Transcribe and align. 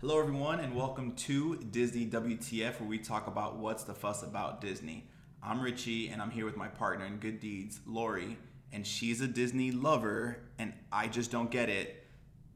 Hello, 0.00 0.20
everyone, 0.20 0.60
and 0.60 0.76
welcome 0.76 1.10
to 1.16 1.56
Disney 1.56 2.06
WTF, 2.06 2.78
where 2.78 2.88
we 2.88 2.98
talk 2.98 3.26
about 3.26 3.56
what's 3.56 3.82
the 3.82 3.94
fuss 3.94 4.22
about 4.22 4.60
Disney. 4.60 5.08
I'm 5.42 5.60
Richie, 5.60 6.06
and 6.06 6.22
I'm 6.22 6.30
here 6.30 6.44
with 6.44 6.56
my 6.56 6.68
partner 6.68 7.04
in 7.04 7.16
good 7.16 7.40
deeds, 7.40 7.80
Lori, 7.84 8.38
and 8.72 8.86
she's 8.86 9.20
a 9.20 9.26
Disney 9.26 9.72
lover, 9.72 10.38
and 10.56 10.72
I 10.92 11.08
just 11.08 11.32
don't 11.32 11.50
get 11.50 11.68
it. 11.68 12.06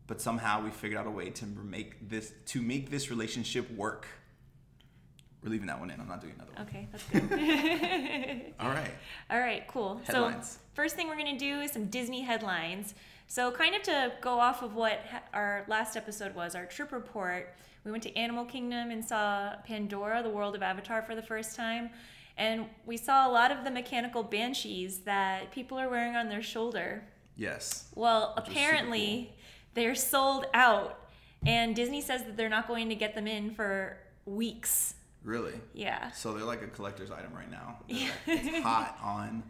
But 0.06 0.20
somehow 0.20 0.62
we 0.62 0.70
figured 0.70 1.00
out 1.00 1.08
a 1.08 1.10
way 1.10 1.30
to 1.30 1.46
make 1.46 2.08
this 2.08 2.32
to 2.46 2.62
make 2.62 2.92
this 2.92 3.10
relationship 3.10 3.68
work. 3.72 4.06
We're 5.42 5.50
leaving 5.50 5.66
that 5.66 5.80
one 5.80 5.90
in. 5.90 6.00
I'm 6.00 6.06
not 6.06 6.20
doing 6.20 6.34
another 6.36 6.52
one. 6.52 6.68
Okay, 6.68 6.88
that's 6.92 7.04
good. 7.08 8.54
All 8.60 8.70
right. 8.70 8.92
All 9.30 9.40
right, 9.40 9.66
cool. 9.66 10.00
Headlines. 10.04 10.48
So, 10.48 10.58
first 10.74 10.94
thing 10.94 11.08
we're 11.08 11.16
to 11.16 11.36
do 11.36 11.60
is 11.60 11.72
some 11.72 11.86
Disney 11.86 12.20
headlines. 12.20 12.94
So, 13.32 13.50
kind 13.50 13.74
of 13.74 13.80
to 13.84 14.12
go 14.20 14.38
off 14.38 14.62
of 14.62 14.74
what 14.74 15.00
our 15.32 15.64
last 15.66 15.96
episode 15.96 16.34
was, 16.34 16.54
our 16.54 16.66
trip 16.66 16.92
report, 16.92 17.54
we 17.82 17.90
went 17.90 18.02
to 18.02 18.14
Animal 18.14 18.44
Kingdom 18.44 18.90
and 18.90 19.02
saw 19.02 19.54
Pandora, 19.66 20.22
the 20.22 20.28
world 20.28 20.54
of 20.54 20.62
Avatar, 20.62 21.00
for 21.00 21.14
the 21.14 21.22
first 21.22 21.56
time. 21.56 21.88
And 22.36 22.66
we 22.84 22.98
saw 22.98 23.26
a 23.26 23.32
lot 23.32 23.50
of 23.50 23.64
the 23.64 23.70
mechanical 23.70 24.22
banshees 24.22 24.98
that 25.04 25.50
people 25.50 25.78
are 25.78 25.88
wearing 25.88 26.14
on 26.14 26.28
their 26.28 26.42
shoulder. 26.42 27.04
Yes. 27.34 27.88
Well, 27.94 28.34
Which 28.36 28.48
is 28.48 28.52
super 28.52 28.60
apparently, 28.66 29.32
they're 29.72 29.94
sold 29.94 30.44
out. 30.52 31.08
And 31.46 31.74
Disney 31.74 32.02
says 32.02 32.24
that 32.24 32.36
they're 32.36 32.50
not 32.50 32.68
going 32.68 32.90
to 32.90 32.94
get 32.94 33.14
them 33.14 33.26
in 33.26 33.52
for 33.52 33.96
weeks. 34.26 34.94
Really. 35.24 35.54
Yeah. 35.72 36.10
So 36.10 36.34
they're 36.34 36.44
like 36.44 36.60
a 36.60 36.66
collector's 36.66 37.10
item 37.10 37.32
right 37.32 37.50
now. 37.50 37.78
Like- 37.88 38.10
it's 38.26 38.62
hot 38.62 38.98
on, 39.02 39.42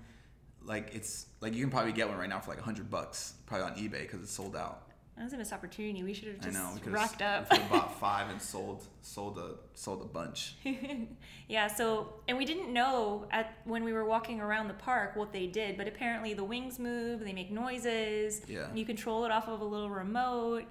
like 0.65 0.95
it's 0.95 1.27
like 1.41 1.55
you 1.55 1.61
can 1.61 1.71
probably 1.71 1.93
get 1.93 2.09
one 2.09 2.19
right 2.19 2.29
now 2.29 2.41
for 2.41 2.51
like 2.51 2.61
a 2.61 2.65
hundred 2.65 2.91
bucks, 2.91 3.35
probably 3.47 3.67
on 3.67 3.75
eBay 3.77 4.03
because 4.03 4.23
it's 4.23 4.33
sold 4.33 4.57
out. 4.57 4.89
That 5.17 5.25
was 5.25 5.35
a 5.35 5.37
missed 5.37 5.53
opportunity. 5.53 6.03
We 6.03 6.15
should 6.15 6.29
have 6.29 6.37
I 6.41 6.45
just 6.45 6.55
know. 6.57 6.71
We 6.73 6.81
could've- 6.81 6.95
rocked 6.95 7.21
up. 7.21 7.53
We 7.53 7.59
bought 7.71 8.01
five 8.01 8.31
and 8.31 8.41
sold 8.41 8.85
sold 9.03 9.39
a 9.39 9.57
sold 9.75 10.01
a 10.03 10.07
bunch. 10.07 10.55
yeah. 11.49 11.67
So, 11.67 12.15
and 12.29 12.39
we 12.39 12.45
didn't 12.47 12.73
know 12.73 13.27
at 13.31 13.55
when 13.65 13.85
we 13.85 13.93
were 13.93 14.05
walking 14.07 14.41
around 14.41 14.69
the 14.69 14.75
park 14.75 15.15
what 15.15 15.33
they 15.33 15.47
did, 15.47 15.77
but 15.77 15.87
apparently 15.87 16.33
the 16.33 16.45
wings 16.45 16.79
move. 16.79 17.21
They 17.21 17.35
make 17.35 17.51
noises. 17.51 18.41
Yeah. 18.49 18.69
You 18.75 18.87
control 18.87 19.25
it 19.25 19.31
off 19.31 19.49
of 19.49 19.61
a 19.61 19.65
little 19.65 19.91
remote. 19.91 20.65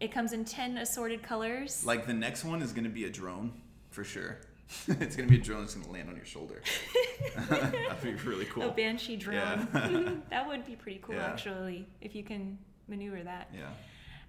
It 0.00 0.10
comes 0.10 0.32
in 0.32 0.44
ten 0.46 0.78
assorted 0.78 1.22
colors. 1.22 1.84
Like 1.84 2.06
the 2.06 2.14
next 2.14 2.44
one 2.44 2.62
is 2.62 2.72
gonna 2.72 2.88
be 2.88 3.04
a 3.04 3.10
drone 3.10 3.52
for 3.90 4.04
sure. 4.04 4.38
it's 5.00 5.16
gonna 5.16 5.28
be 5.28 5.36
a 5.36 5.40
drone 5.40 5.60
that's 5.60 5.74
gonna 5.74 5.90
land 5.92 6.08
on 6.08 6.16
your 6.16 6.24
shoulder. 6.24 6.62
That'd 7.48 8.02
be 8.02 8.12
really 8.28 8.44
cool. 8.46 8.64
A 8.64 8.70
banshee 8.72 9.16
drone. 9.16 9.68
Yeah. 9.74 10.10
that 10.30 10.46
would 10.46 10.66
be 10.66 10.76
pretty 10.76 11.00
cool, 11.02 11.14
Yeah. 11.14 11.26
actually, 11.26 11.86
if 12.00 12.14
you 12.14 12.22
can 12.24 12.58
maneuver 12.88 13.22
that. 13.22 13.48
yeah. 13.54 13.68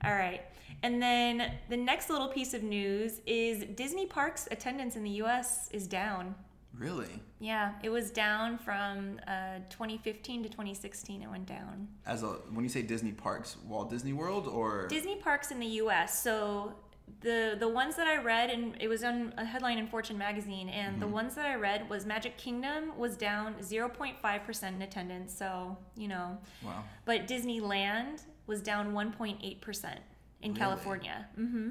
All 0.04 0.14
right. 0.14 0.42
And 0.82 1.02
then 1.02 1.54
the 1.70 1.78
next 1.78 2.10
little 2.10 2.28
piece 2.28 2.54
of 2.54 2.62
news 2.64 3.22
is 3.26 3.64
Disney 3.76 4.06
Parks 4.06 4.48
attendance 4.52 4.96
in 4.98 5.04
the 5.04 5.10
U.S. 5.12 5.70
is 5.72 5.88
down. 5.88 6.36
Really? 6.78 7.22
Yeah, 7.40 7.74
it 7.84 7.90
was 7.90 8.10
down 8.12 8.58
from 8.58 9.20
uh, 9.28 9.60
2015 9.70 10.44
to 10.44 10.50
2016. 10.50 11.22
It 11.22 11.30
went 11.30 11.46
down. 11.46 11.88
As 12.06 12.24
a 12.24 12.28
when 12.52 12.64
you 12.66 12.70
say 12.70 12.82
Disney 12.82 13.12
parks, 13.12 13.58
Walt 13.68 13.90
Disney 13.92 14.12
World 14.12 14.48
or 14.48 14.88
Disney 14.88 15.18
parks 15.18 15.52
in 15.52 15.60
the 15.60 15.68
U.S. 15.68 16.22
So 16.24 16.74
the 17.22 17.56
the 17.60 17.68
ones 17.68 17.96
that 17.96 18.08
I 18.08 18.18
read, 18.18 18.50
and 18.50 18.76
it 18.80 18.88
was 18.88 19.04
on 19.04 19.34
a 19.38 19.46
headline 19.46 19.78
in 19.78 19.88
Fortune 19.88 20.18
magazine, 20.18 20.70
and 20.70 21.02
the 21.02 21.08
ones 21.08 21.36
that 21.36 21.46
I 21.46 21.56
read 21.56 21.90
was 21.90 22.06
Magic 22.06 22.38
Kingdom 22.38 22.98
was 22.98 23.16
down 23.16 23.56
0.5 23.62 24.44
percent 24.46 24.76
in 24.76 24.82
attendance. 24.82 25.34
So 25.38 25.78
you 25.96 26.08
know, 26.08 26.38
wow. 26.64 26.84
but 27.06 27.28
Disneyland 27.28 28.24
was 28.48 28.62
down 28.62 28.94
1.8 28.94 29.62
percent 29.62 30.00
in 30.42 30.52
Really? 30.52 30.60
California. 30.60 31.28
hmm 31.36 31.70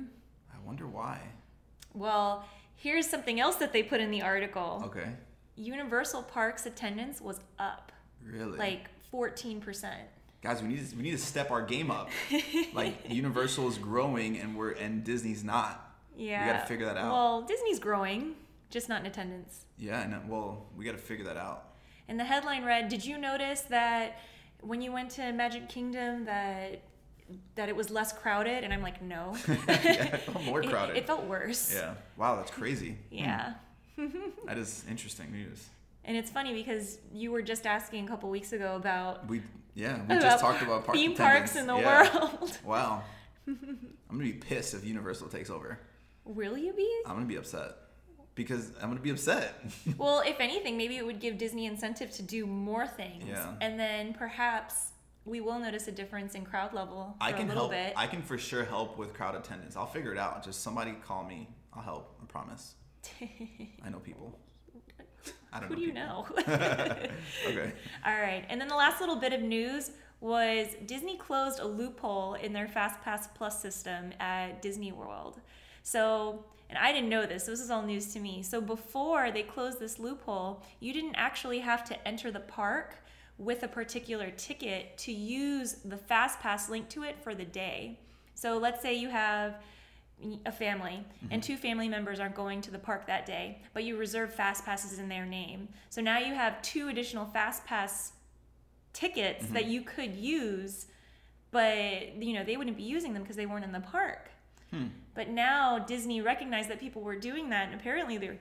I 0.55 0.67
wonder 0.67 0.87
why. 0.87 1.21
Well, 1.93 2.45
here's 2.77 3.07
something 3.07 3.39
else 3.41 3.57
that 3.57 3.73
they 3.73 3.83
put 3.83 4.01
in 4.01 4.11
the 4.11 4.23
article. 4.23 4.83
Okay. 4.87 5.11
Universal 5.57 6.23
Parks 6.23 6.65
attendance 6.65 7.21
was 7.21 7.41
up 7.59 7.93
Really? 8.25 8.57
like 8.57 8.89
14 9.11 9.61
percent. 9.61 10.09
Guys, 10.43 10.63
we 10.63 10.69
need 10.69 10.91
to, 10.91 10.97
we 10.97 11.03
need 11.03 11.13
to 11.13 11.19
step 11.19 11.51
our 11.51 11.63
game 11.63 11.91
up. 11.91 12.11
like 12.75 12.97
Universal 13.09 13.69
is 13.69 13.79
growing 13.79 14.39
and 14.39 14.57
we're 14.57 14.73
and 14.73 15.05
Disney's 15.05 15.45
not. 15.45 15.95
Yeah. 16.17 16.45
We 16.47 16.53
gotta 16.53 16.67
figure 16.67 16.87
that 16.87 16.97
out. 16.97 17.13
Well, 17.13 17.43
Disney's 17.43 17.79
growing, 17.79 18.35
just 18.71 18.89
not 18.89 19.01
in 19.01 19.07
attendance. 19.07 19.65
Yeah, 19.79 20.07
know. 20.07 20.21
Well, 20.29 20.67
we 20.77 20.85
got 20.85 20.93
to 20.93 20.99
figure 20.99 21.25
that 21.25 21.37
out. 21.37 21.71
And 22.09 22.19
the 22.19 22.25
headline 22.25 22.65
read, 22.65 22.89
"Did 22.89 23.05
you 23.05 23.19
notice 23.19 23.63
that 23.63 24.19
when 24.61 24.83
you 24.83 24.93
went 24.93 25.11
to 25.13 25.33
Magic 25.33 25.69
Kingdom 25.69 26.25
that 26.27 26.83
that 27.55 27.69
it 27.69 27.77
was 27.77 27.91
less 27.91 28.13
crowded?" 28.13 28.65
And 28.65 28.73
I'm 28.73 28.83
like, 28.83 29.01
"No." 29.01 29.35
yeah, 29.49 30.15
it 30.15 30.21
felt 30.23 30.45
more 30.45 30.63
crowded. 30.63 30.97
It, 30.97 31.07
felt 31.07 31.25
worse. 31.25 31.75
yeah. 31.75 31.95
Wow, 32.17 32.37
that's 32.37 32.51
crazy. 32.51 32.99
Hmm. 33.11 33.17
Yeah. 33.17 33.55
That 34.47 34.59
is 34.59 34.85
interesting 34.91 35.31
news. 35.31 35.69
And 36.05 36.17
it's 36.17 36.31
funny 36.31 36.53
because 36.53 36.99
you 37.13 37.31
were 37.31 37.43
just 37.43 37.67
asking 37.67 38.05
a 38.05 38.09
couple 38.09 38.29
weeks 38.29 38.53
ago 38.53 38.75
about, 38.75 39.29
We 39.29 39.43
yeah, 39.75 40.01
we 40.09 40.17
just 40.19 40.41
talked 40.41 40.63
about 40.63 40.85
park 40.85 40.97
theme 40.97 41.15
parks 41.15 41.57
in 41.57 41.67
the 41.67 41.77
Yeah. 41.77 42.17
world. 42.17 42.59
Wow. 42.65 43.03
I'm 43.47 43.57
gonna 44.19 44.25
be 44.25 44.33
pissed 44.35 44.75
if 44.75 44.85
Universal 44.85 45.29
takes 45.29 45.51
over. 45.51 45.79
Will 46.25 46.57
you 46.57 46.73
be? 46.73 46.89
I'm 47.07 47.15
gonna 47.15 47.27
be 47.27 47.37
upset 47.37 47.73
because 48.35 48.71
I'm 48.81 48.89
gonna 48.89 49.01
be 49.01 49.11
upset. 49.11 49.65
Well, 49.99 50.23
if 50.25 50.39
anything, 50.41 50.77
maybe 50.77 50.97
it 50.97 51.05
would 51.07 51.19
give 51.21 51.39
Disney 51.39 51.67
incentive 51.67 52.11
to 52.13 52.23
do 52.23 52.47
more 52.47 52.87
things. 52.87 53.25
Yeah. 53.27 53.55
And 53.61 53.79
then 53.81 54.15
perhaps 54.15 54.93
we 55.25 55.41
will 55.41 55.59
notice 55.59 55.89
a 55.89 55.93
difference 55.93 56.35
in 56.35 56.45
crowd 56.45 56.73
level 56.75 57.17
I 57.21 57.33
can 57.33 57.47
a 57.47 57.49
little 57.49 57.71
help. 57.71 57.73
bit. 57.73 57.93
I 57.97 58.07
can 58.07 58.23
for 58.23 58.37
sure 58.39 58.65
help 58.65 58.99
with 58.99 59.15
crowd 59.15 59.35
attendance. 59.35 59.77
I'll 59.77 59.87
figure 59.87 60.13
it 60.13 60.19
out. 60.19 60.45
Just 60.45 60.63
somebody 60.63 60.93
call 61.05 61.25
me. 61.25 61.49
I'll 61.73 61.83
help. 61.83 62.17
I 62.23 62.27
promise. 62.27 62.75
I 63.85 63.89
know 63.91 63.99
people. 63.99 64.39
I 65.53 65.61
don't 65.61 65.69
Who 65.69 65.75
know 65.75 65.81
do 65.81 65.87
you 65.87 65.93
know? 65.93 66.27
Okay. 67.47 67.73
All 68.07 68.15
right. 68.21 68.45
And 68.49 68.61
then 68.61 68.69
the 68.69 68.77
last 68.77 69.01
little 69.01 69.17
bit 69.17 69.33
of 69.33 69.43
news 69.43 69.91
was 70.21 70.69
Disney 70.87 71.17
closed 71.17 71.59
a 71.59 71.67
loophole 71.67 72.35
in 72.35 72.53
their 72.53 72.67
FastPass 72.67 73.29
Plus 73.35 73.61
system 73.61 74.13
at 74.21 74.63
Disney 74.63 74.93
World. 74.93 75.41
So, 75.83 76.45
and 76.71 76.79
I 76.79 76.93
didn't 76.93 77.09
know 77.09 77.27
this, 77.27 77.45
this 77.45 77.61
is 77.61 77.71
all 77.71 77.83
news 77.83 78.13
to 78.15 78.21
me. 78.21 78.43
So, 78.43 78.61
before 78.61 79.31
they 79.33 79.43
closed 79.43 79.81
this 79.81 79.99
loophole, 79.99 80.63
you 80.81 80.93
didn't 80.93 81.17
actually 81.17 81.59
have 81.59 81.85
to 81.85 82.09
enter 82.09 82.31
the 82.31 82.41
park 82.41 82.97
with 83.37 83.65
a 83.65 83.69
particular 83.69 84.31
ticket 84.31 84.97
to 84.99 85.13
use 85.13 85.77
the 85.85 85.97
FastPass 85.97 86.69
link 86.69 86.89
to 86.91 87.03
it 87.03 87.17
for 87.23 87.35
the 87.35 87.45
day. 87.45 87.99
So, 88.35 88.59
let's 88.59 88.81
say 88.81 88.95
you 88.95 89.09
have 89.09 89.57
a 90.47 90.53
family 90.53 91.05
and 91.31 91.41
mm-hmm. 91.43 91.53
two 91.53 91.57
family 91.57 91.89
members 91.89 92.21
aren't 92.21 92.35
going 92.35 92.61
to 92.61 92.71
the 92.71 92.79
park 92.79 93.07
that 93.07 93.27
day 93.27 93.61
but 93.75 93.85
you 93.85 93.97
reserve 93.97 94.33
fast 94.33 94.65
passes 94.65 94.99
in 94.99 95.09
their 95.09 95.27
name 95.27 95.69
so 95.91 96.01
now 96.01 96.19
you 96.19 96.35
have 96.35 96.61
two 96.63 96.89
additional 96.89 97.27
fast 97.27 97.65
pass 97.65 98.13
tickets 98.93 99.47
that 99.49 99.63
mm-hmm. 99.63 99.73
you 99.73 99.81
could 99.83 100.15
use 100.15 100.87
but 101.51 102.17
you 102.23 102.35
know 102.35 102.45
they 102.45 102.57
wouldn't 102.57 102.77
be 102.77 102.83
using 102.83 103.13
them 103.13 103.23
because 103.23 103.37
they 103.37 103.47
weren't 103.47 103.65
in 103.65 103.73
the 103.73 103.81
park 103.81 104.31
hmm. 104.71 104.87
but 105.15 105.29
now 105.29 105.79
disney 105.79 106.21
recognized 106.21 106.69
that 106.69 106.81
people 106.81 107.03
were 107.03 107.17
doing 107.17 107.51
that 107.51 107.69
and 107.71 107.81
apparently 107.81 108.19
they 108.19 108.29
were, 108.29 108.39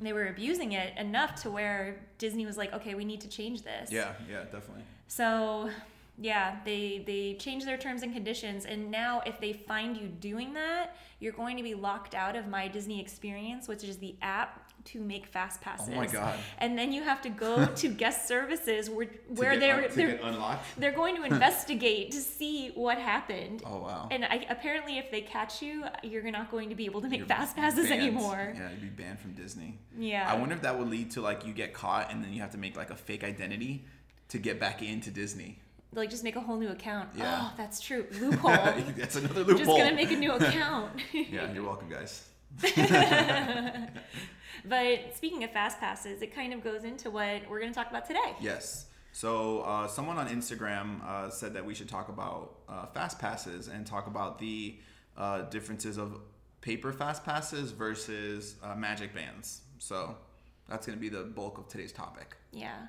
they 0.00 0.12
were 0.12 0.26
abusing 0.26 0.72
it 0.72 0.96
enough 0.96 1.34
to 1.42 1.50
where 1.50 2.00
disney 2.18 2.46
was 2.46 2.56
like 2.56 2.72
okay 2.72 2.94
we 2.94 3.04
need 3.04 3.20
to 3.20 3.28
change 3.28 3.62
this 3.62 3.90
Yeah. 3.90 4.12
Yeah. 4.30 4.44
Definitely. 4.44 4.84
so 5.08 5.70
yeah, 6.18 6.56
they 6.64 7.02
they 7.06 7.34
change 7.34 7.64
their 7.64 7.78
terms 7.78 8.02
and 8.02 8.12
conditions, 8.12 8.64
and 8.66 8.90
now 8.90 9.22
if 9.24 9.40
they 9.40 9.52
find 9.52 9.96
you 9.96 10.08
doing 10.08 10.52
that, 10.54 10.96
you're 11.20 11.32
going 11.32 11.56
to 11.56 11.62
be 11.62 11.74
locked 11.74 12.14
out 12.14 12.36
of 12.36 12.46
My 12.48 12.68
Disney 12.68 13.00
Experience, 13.00 13.66
which 13.66 13.82
is 13.82 13.96
the 13.98 14.14
app 14.20 14.70
to 14.84 15.00
make 15.00 15.26
fast 15.26 15.60
passes. 15.60 15.88
Oh 15.92 15.96
my 15.96 16.06
God. 16.06 16.36
And 16.58 16.76
then 16.76 16.92
you 16.92 17.02
have 17.04 17.22
to 17.22 17.28
go 17.28 17.66
to 17.76 17.88
guest 17.88 18.26
services 18.28 18.90
where 18.90 19.06
where 19.28 19.58
they're 19.58 19.84
un- 19.84 19.90
they're 19.94 20.12
get 20.12 20.22
unlocked. 20.22 20.64
they're 20.76 20.92
going 20.92 21.16
to 21.16 21.22
investigate 21.32 22.10
to 22.12 22.20
see 22.20 22.70
what 22.74 22.98
happened. 22.98 23.62
Oh 23.64 23.78
wow. 23.78 24.08
And 24.10 24.24
I, 24.24 24.46
apparently, 24.50 24.98
if 24.98 25.10
they 25.10 25.22
catch 25.22 25.62
you, 25.62 25.84
you're 26.02 26.30
not 26.30 26.50
going 26.50 26.68
to 26.68 26.74
be 26.74 26.84
able 26.84 27.00
to 27.00 27.08
make 27.08 27.20
You're 27.20 27.28
fast 27.28 27.56
passes 27.56 27.88
banned. 27.88 28.02
anymore. 28.02 28.52
Yeah, 28.54 28.70
you'd 28.70 28.96
be 28.96 29.02
banned 29.02 29.18
from 29.20 29.32
Disney. 29.32 29.78
Yeah. 29.98 30.30
I 30.30 30.36
wonder 30.36 30.54
if 30.54 30.62
that 30.62 30.78
would 30.78 30.88
lead 30.88 31.12
to 31.12 31.20
like 31.20 31.46
you 31.46 31.52
get 31.54 31.72
caught 31.72 32.12
and 32.12 32.22
then 32.22 32.32
you 32.32 32.40
have 32.42 32.50
to 32.52 32.58
make 32.58 32.76
like 32.76 32.90
a 32.90 32.96
fake 32.96 33.24
identity 33.24 33.86
to 34.28 34.38
get 34.38 34.58
back 34.58 34.82
into 34.82 35.10
Disney. 35.10 35.58
Like 35.94 36.10
just 36.10 36.24
make 36.24 36.36
a 36.36 36.40
whole 36.40 36.56
new 36.56 36.70
account. 36.70 37.10
Yeah. 37.14 37.40
Oh, 37.42 37.52
that's 37.56 37.80
true. 37.80 38.06
Loophole. 38.20 38.50
That's 38.96 39.16
another 39.16 39.44
loophole. 39.44 39.58
just 39.58 39.78
gonna 39.78 39.94
make 39.94 40.10
a 40.10 40.16
new 40.16 40.32
account. 40.40 40.92
yeah, 41.12 41.52
you're 41.52 41.64
welcome, 41.64 41.88
guys. 41.88 42.28
But 44.64 45.16
speaking 45.16 45.42
of 45.44 45.50
fast 45.50 45.80
passes, 45.80 46.22
it 46.22 46.34
kind 46.34 46.52
of 46.52 46.62
goes 46.62 46.84
into 46.84 47.10
what 47.10 47.48
we're 47.50 47.60
to 47.60 47.70
talk 47.72 47.90
about 47.90 48.06
today. 48.06 48.34
Yes. 48.40 48.86
So 49.12 49.60
uh, 49.60 49.88
someone 49.88 50.18
on 50.18 50.28
Instagram 50.28 51.04
uh, 51.04 51.30
said 51.30 51.54
that 51.54 51.64
we 51.64 51.74
should 51.74 51.88
talk 51.88 52.08
about 52.08 52.58
uh, 52.68 52.86
fast 52.86 53.18
passes 53.18 53.68
and 53.68 53.86
talk 53.86 54.06
about 54.06 54.38
the 54.38 54.78
uh, 55.16 55.42
differences 55.42 55.98
of 55.98 56.20
paper 56.60 56.92
fast 56.92 57.24
passes 57.24 57.72
versus 57.72 58.54
uh, 58.62 58.74
magic 58.74 59.14
bands. 59.14 59.62
So 59.78 60.16
that's 60.68 60.86
to 60.96 60.96
be 60.96 61.08
the 61.08 61.24
bulk 61.24 61.58
of 61.58 61.68
today's 61.68 61.92
topic. 61.92 62.36
Yeah. 62.52 62.86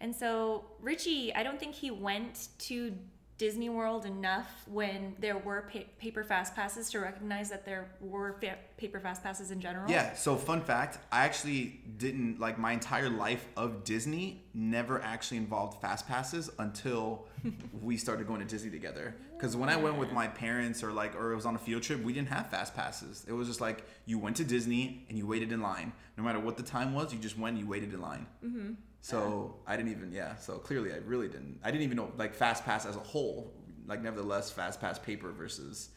And 0.00 0.14
so 0.14 0.64
Richie, 0.80 1.34
I 1.34 1.42
don't 1.42 1.58
think 1.58 1.74
he 1.74 1.90
went 1.90 2.48
to 2.60 2.92
Disney 3.38 3.68
World 3.68 4.06
enough 4.06 4.62
when 4.66 5.14
there 5.18 5.36
were 5.36 5.68
pa- 5.70 5.80
paper 5.98 6.24
fast 6.24 6.54
passes 6.54 6.88
to 6.90 7.00
recognize 7.00 7.50
that 7.50 7.66
there 7.66 7.86
were 8.00 8.36
fa- 8.40 8.56
paper 8.78 8.98
fast 8.98 9.22
passes 9.22 9.50
in 9.50 9.60
general? 9.60 9.90
Yeah. 9.90 10.14
So 10.14 10.36
fun 10.36 10.62
fact, 10.62 10.98
I 11.12 11.24
actually 11.26 11.80
didn't 11.98 12.40
like 12.40 12.58
my 12.58 12.72
entire 12.72 13.10
life 13.10 13.46
of 13.54 13.84
Disney 13.84 14.42
never 14.54 15.02
actually 15.02 15.36
involved 15.36 15.82
fast 15.82 16.08
passes 16.08 16.48
until 16.58 17.26
we 17.82 17.98
started 17.98 18.26
going 18.26 18.40
to 18.40 18.46
Disney 18.46 18.70
together. 18.70 19.14
Because 19.36 19.54
when 19.54 19.68
I 19.68 19.76
went 19.76 19.98
with 19.98 20.12
my 20.12 20.28
parents 20.28 20.82
or 20.82 20.92
like 20.92 21.14
or 21.14 21.32
it 21.32 21.36
was 21.36 21.44
on 21.44 21.54
a 21.56 21.58
field 21.58 21.82
trip, 21.82 22.02
we 22.02 22.14
didn't 22.14 22.28
have 22.28 22.48
fast 22.50 22.74
passes. 22.74 23.26
It 23.28 23.32
was 23.34 23.48
just 23.48 23.60
like 23.60 23.84
you 24.06 24.18
went 24.18 24.36
to 24.36 24.44
Disney 24.44 25.04
and 25.10 25.18
you 25.18 25.26
waited 25.26 25.52
in 25.52 25.60
line. 25.60 25.92
No 26.16 26.24
matter 26.24 26.40
what 26.40 26.56
the 26.56 26.62
time 26.62 26.94
was, 26.94 27.12
you 27.12 27.18
just 27.18 27.38
went. 27.38 27.56
and 27.56 27.64
You 27.64 27.70
waited 27.70 27.92
in 27.92 28.00
line. 28.00 28.26
Mm-hmm. 28.42 28.72
So 29.06 29.54
I 29.68 29.76
didn't 29.76 29.92
even 29.92 30.10
yeah. 30.10 30.34
So 30.34 30.58
clearly 30.58 30.92
I 30.92 30.96
really 30.96 31.28
didn't. 31.28 31.60
I 31.62 31.70
didn't 31.70 31.84
even 31.84 31.96
know 31.96 32.10
like 32.16 32.34
fast 32.34 32.64
pass 32.64 32.84
as 32.84 32.96
a 32.96 33.00
whole. 33.00 33.52
Like 33.86 34.02
nevertheless, 34.02 34.50
fast 34.50 34.80
pass 34.80 34.98
paper 34.98 35.30
versus 35.30 35.90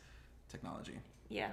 technology. 0.48 1.00
Yeah. 1.28 1.50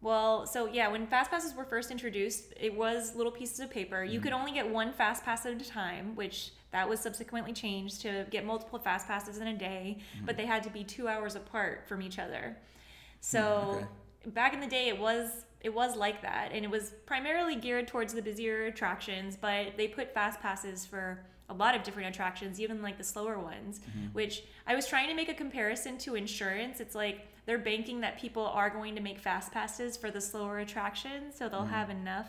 Well, 0.00 0.46
so 0.46 0.64
yeah, 0.66 0.88
when 0.88 1.06
fast 1.06 1.30
passes 1.30 1.54
were 1.54 1.66
first 1.66 1.90
introduced, 1.90 2.54
it 2.58 2.74
was 2.74 3.14
little 3.14 3.30
pieces 3.30 3.60
of 3.60 3.70
paper. 3.70 4.02
You 4.02 4.18
could 4.18 4.32
mm-hmm. 4.32 4.40
only 4.40 4.52
get 4.52 4.66
one 4.66 4.94
fast 4.94 5.26
pass 5.26 5.44
at 5.44 5.60
a 5.60 5.68
time, 5.68 6.16
which 6.16 6.52
that 6.70 6.88
was 6.88 7.00
subsequently 7.00 7.52
changed 7.52 8.00
to 8.02 8.24
get 8.30 8.46
multiple 8.46 8.78
fast 8.78 9.06
passes 9.06 9.36
in 9.36 9.48
a 9.48 9.58
day, 9.58 9.98
mm-hmm. 10.16 10.24
but 10.24 10.38
they 10.38 10.46
had 10.46 10.62
to 10.62 10.70
be 10.70 10.84
2 10.84 11.06
hours 11.06 11.34
apart 11.34 11.84
from 11.86 12.00
each 12.00 12.18
other. 12.18 12.56
Mm, 12.56 13.20
so, 13.20 13.86
back 14.28 14.54
in 14.54 14.60
the 14.60 14.66
day 14.66 14.88
it 14.88 14.98
was 14.98 15.44
it 15.60 15.74
was 15.74 15.96
like 15.96 16.22
that 16.22 16.50
and 16.52 16.64
it 16.64 16.70
was 16.70 16.92
primarily 17.04 17.56
geared 17.56 17.88
towards 17.88 18.14
the 18.14 18.22
busier 18.22 18.66
attractions, 18.66 19.36
but 19.36 19.76
they 19.76 19.88
put 19.88 20.14
fast 20.14 20.40
passes 20.40 20.86
for 20.86 21.24
a 21.50 21.54
lot 21.54 21.74
of 21.74 21.82
different 21.82 22.08
attractions, 22.08 22.60
even 22.60 22.82
like 22.82 22.98
the 22.98 23.04
slower 23.04 23.38
ones, 23.38 23.80
mm-hmm. 23.80 24.08
which 24.12 24.44
I 24.66 24.74
was 24.74 24.86
trying 24.86 25.08
to 25.08 25.14
make 25.14 25.28
a 25.28 25.34
comparison 25.34 25.96
to 25.98 26.14
insurance. 26.14 26.80
It's 26.80 26.94
like 26.94 27.26
they're 27.46 27.58
banking 27.58 28.00
that 28.02 28.18
people 28.18 28.44
are 28.44 28.68
going 28.68 28.94
to 28.96 29.00
make 29.00 29.18
fast 29.18 29.50
passes 29.52 29.96
for 29.96 30.10
the 30.10 30.20
slower 30.20 30.58
attractions, 30.58 31.36
so 31.36 31.48
they'll 31.48 31.60
mm-hmm. 31.60 31.70
have 31.70 31.90
enough 31.90 32.28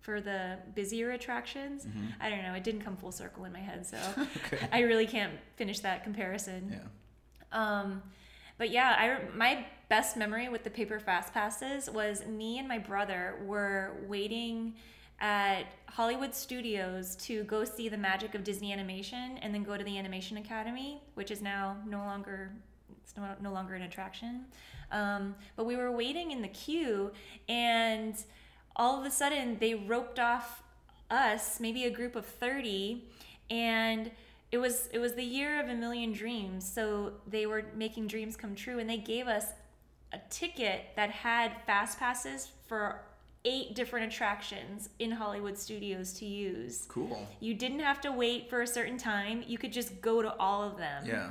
for 0.00 0.20
the 0.20 0.58
busier 0.74 1.12
attractions. 1.12 1.86
Mm-hmm. 1.86 2.06
I 2.20 2.28
don't 2.28 2.42
know, 2.42 2.54
it 2.54 2.64
didn't 2.64 2.82
come 2.82 2.96
full 2.96 3.12
circle 3.12 3.44
in 3.44 3.52
my 3.52 3.60
head, 3.60 3.86
so 3.86 3.96
I 4.72 4.80
really 4.80 5.06
can't 5.06 5.32
finish 5.56 5.80
that 5.80 6.04
comparison. 6.04 6.76
Yeah. 6.78 6.82
Um, 7.52 8.02
but 8.58 8.70
yeah, 8.70 8.94
I 8.98 9.36
my 9.36 9.64
best 9.90 10.16
memory 10.16 10.48
with 10.48 10.62
the 10.62 10.70
paper 10.70 11.00
fast 11.00 11.34
passes 11.34 11.90
was 11.90 12.24
me 12.24 12.58
and 12.60 12.68
my 12.68 12.78
brother 12.78 13.34
were 13.44 13.96
waiting 14.06 14.72
at 15.20 15.64
Hollywood 15.86 16.32
Studios 16.32 17.16
to 17.16 17.42
go 17.44 17.64
see 17.64 17.88
the 17.88 17.98
magic 17.98 18.36
of 18.36 18.44
Disney 18.44 18.72
animation 18.72 19.36
and 19.42 19.52
then 19.52 19.64
go 19.64 19.76
to 19.76 19.82
the 19.82 19.98
Animation 19.98 20.36
Academy, 20.36 21.02
which 21.14 21.32
is 21.32 21.42
now 21.42 21.76
no 21.86 21.98
longer 21.98 22.52
it's 23.02 23.16
no, 23.16 23.24
no 23.42 23.52
longer 23.52 23.74
an 23.74 23.82
attraction. 23.82 24.44
Um, 24.92 25.34
but 25.56 25.66
we 25.66 25.74
were 25.74 25.90
waiting 25.90 26.30
in 26.30 26.40
the 26.40 26.48
queue 26.48 27.10
and 27.48 28.14
all 28.76 29.00
of 29.00 29.04
a 29.04 29.10
sudden 29.10 29.58
they 29.58 29.74
roped 29.74 30.20
off 30.20 30.62
us, 31.10 31.58
maybe 31.58 31.84
a 31.84 31.90
group 31.90 32.14
of 32.14 32.24
30, 32.24 33.04
and 33.50 34.12
it 34.52 34.58
was 34.58 34.88
it 34.92 35.00
was 35.00 35.14
the 35.14 35.24
year 35.24 35.60
of 35.60 35.68
a 35.68 35.74
million 35.74 36.12
dreams. 36.12 36.70
So 36.70 37.14
they 37.26 37.46
were 37.46 37.64
making 37.76 38.06
dreams 38.06 38.36
come 38.36 38.54
true 38.54 38.78
and 38.78 38.88
they 38.88 38.96
gave 38.96 39.26
us 39.26 39.46
a 40.12 40.18
ticket 40.30 40.86
that 40.96 41.10
had 41.10 41.52
fast 41.66 41.98
passes 41.98 42.48
for 42.66 43.02
eight 43.44 43.74
different 43.74 44.12
attractions 44.12 44.90
in 44.98 45.10
Hollywood 45.10 45.56
studios 45.56 46.12
to 46.14 46.26
use. 46.26 46.84
Cool. 46.88 47.26
You 47.40 47.54
didn't 47.54 47.80
have 47.80 48.00
to 48.02 48.12
wait 48.12 48.50
for 48.50 48.62
a 48.62 48.66
certain 48.66 48.98
time. 48.98 49.42
You 49.46 49.56
could 49.56 49.72
just 49.72 50.00
go 50.02 50.20
to 50.20 50.34
all 50.36 50.62
of 50.62 50.76
them. 50.76 51.04
Yeah. 51.06 51.30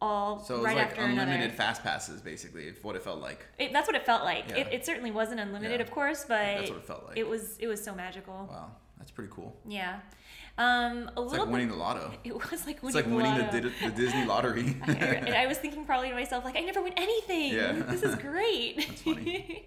All 0.00 0.40
So 0.40 0.54
it 0.54 0.58
was 0.58 0.66
right 0.66 0.76
like 0.76 0.98
unlimited 0.98 1.40
another. 1.40 1.52
fast 1.54 1.82
passes, 1.82 2.20
basically, 2.20 2.70
what 2.82 2.96
it 2.96 3.02
felt 3.02 3.20
like. 3.20 3.46
It, 3.58 3.72
that's 3.72 3.86
what 3.86 3.96
it 3.96 4.04
felt 4.04 4.24
like. 4.24 4.44
Yeah. 4.50 4.56
It, 4.56 4.68
it 4.72 4.86
certainly 4.86 5.10
wasn't 5.10 5.40
unlimited, 5.40 5.78
Yeah. 5.80 5.86
of 5.86 5.90
course, 5.90 6.24
but 6.28 6.56
That's 6.58 6.70
what 6.70 6.78
it 6.80 6.84
felt 6.86 7.06
like. 7.08 7.16
it 7.16 7.26
was 7.26 7.56
it 7.58 7.66
was 7.66 7.82
so 7.82 7.94
magical. 7.94 8.46
Wow, 8.50 8.72
that's 8.98 9.10
pretty 9.10 9.30
cool. 9.32 9.56
Yeah. 9.66 10.00
Um, 10.58 11.10
a 11.16 11.22
It's 11.22 11.32
little 11.32 11.44
like 11.46 11.52
winning 11.52 11.68
bit, 11.68 11.74
the 11.74 11.80
lotto. 11.80 12.12
It 12.24 12.34
was 12.34 12.66
like 12.66 12.82
winning, 12.82 12.86
It's 12.86 12.94
like 12.94 13.06
winning 13.06 13.34
the, 13.36 13.42
lotto. 13.44 13.60
Di- 13.60 13.88
the 13.88 13.90
Disney 13.94 14.24
lottery. 14.24 14.76
I, 14.86 14.92
and 14.92 15.34
I 15.34 15.46
was 15.46 15.58
thinking 15.58 15.84
probably 15.84 16.08
to 16.08 16.14
myself, 16.14 16.44
like, 16.44 16.56
I 16.56 16.60
never 16.60 16.82
win 16.82 16.94
anything. 16.96 17.52
Yeah. 17.52 17.72
This 17.92 18.02
is 18.02 18.14
great. 18.14 18.76
That's 18.88 19.02
funny. 19.02 19.66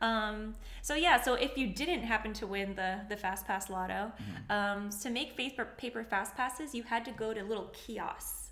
um, 0.00 0.54
so 0.82 0.94
yeah, 0.94 1.20
so 1.22 1.34
if 1.34 1.56
you 1.56 1.68
didn't 1.68 2.02
happen 2.02 2.32
to 2.34 2.46
win 2.46 2.74
the 2.74 3.00
the 3.08 3.16
fast 3.16 3.46
pass 3.46 3.70
lotto, 3.70 4.12
Mm-hmm. 4.12 4.52
um, 4.52 4.90
to 5.02 5.10
make 5.10 5.36
paper 5.36 5.64
paper 5.78 6.02
fast 6.04 6.34
passes, 6.36 6.74
you 6.74 6.82
had 6.82 7.04
to 7.04 7.12
go 7.12 7.32
to 7.32 7.42
little 7.42 7.70
kiosks 7.72 8.50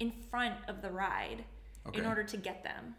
in 0.00 0.10
front 0.30 0.54
of 0.68 0.82
the 0.82 0.90
ride 0.90 1.44
in 1.94 2.04
order 2.06 2.24
to 2.24 2.36
get 2.36 2.64
them. 2.64 2.94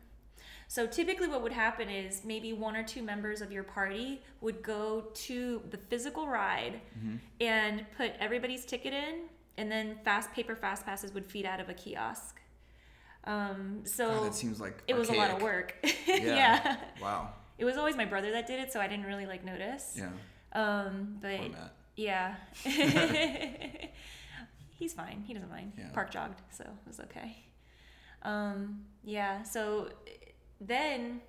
So 0.71 0.87
typically, 0.87 1.27
what 1.27 1.43
would 1.43 1.51
happen 1.51 1.89
is 1.89 2.21
maybe 2.23 2.53
one 2.53 2.77
or 2.77 2.83
two 2.83 3.03
members 3.03 3.41
of 3.41 3.51
your 3.51 3.63
party 3.63 4.21
would 4.39 4.63
go 4.63 5.07
to 5.13 5.61
the 5.69 5.75
physical 5.75 6.29
ride 6.29 6.79
Mm-hmm. 6.97 7.15
and 7.41 7.85
put 7.97 8.13
everybody's 8.21 8.63
ticket 8.63 8.93
in, 8.93 9.23
and 9.57 9.69
then 9.69 9.97
fast 10.05 10.31
paper 10.31 10.55
fast 10.55 10.85
passes 10.85 11.13
would 11.13 11.25
feed 11.25 11.45
out 11.45 11.59
of 11.59 11.67
a 11.67 11.73
kiosk. 11.73 12.39
Um, 13.25 13.81
so 13.83 14.07
God, 14.11 14.27
that 14.27 14.33
seems 14.33 14.61
like 14.61 14.81
it 14.87 14.95
was 14.95 15.09
a 15.09 15.13
lot 15.13 15.31
of 15.31 15.41
work. 15.41 15.75
Yeah. 16.07 16.17
yeah. 16.17 16.77
Wow. 17.01 17.33
It 17.57 17.65
was 17.65 17.75
always 17.75 17.97
my 17.97 18.05
brother 18.05 18.31
that 18.31 18.47
did 18.47 18.61
it, 18.61 18.71
so 18.71 18.79
I 18.79 18.87
didn't 18.87 19.05
really 19.07 19.25
like 19.25 19.43
notice. 19.43 19.97
Yeah. 19.97 20.11
Um, 20.53 21.17
but 21.21 21.51
yeah. 21.97 22.35
He's 24.79 24.93
fine. 24.93 25.25
He 25.27 25.33
doesn't 25.33 25.49
mind. 25.49 25.73
Yeah. 25.77 25.89
Park 25.91 26.11
jogged, 26.11 26.41
so 26.49 26.63
it 26.63 26.87
was 26.87 27.01
okay. 27.01 27.43
Um, 28.23 28.85
yeah, 29.03 29.43
so 29.43 29.89
then 30.61 31.21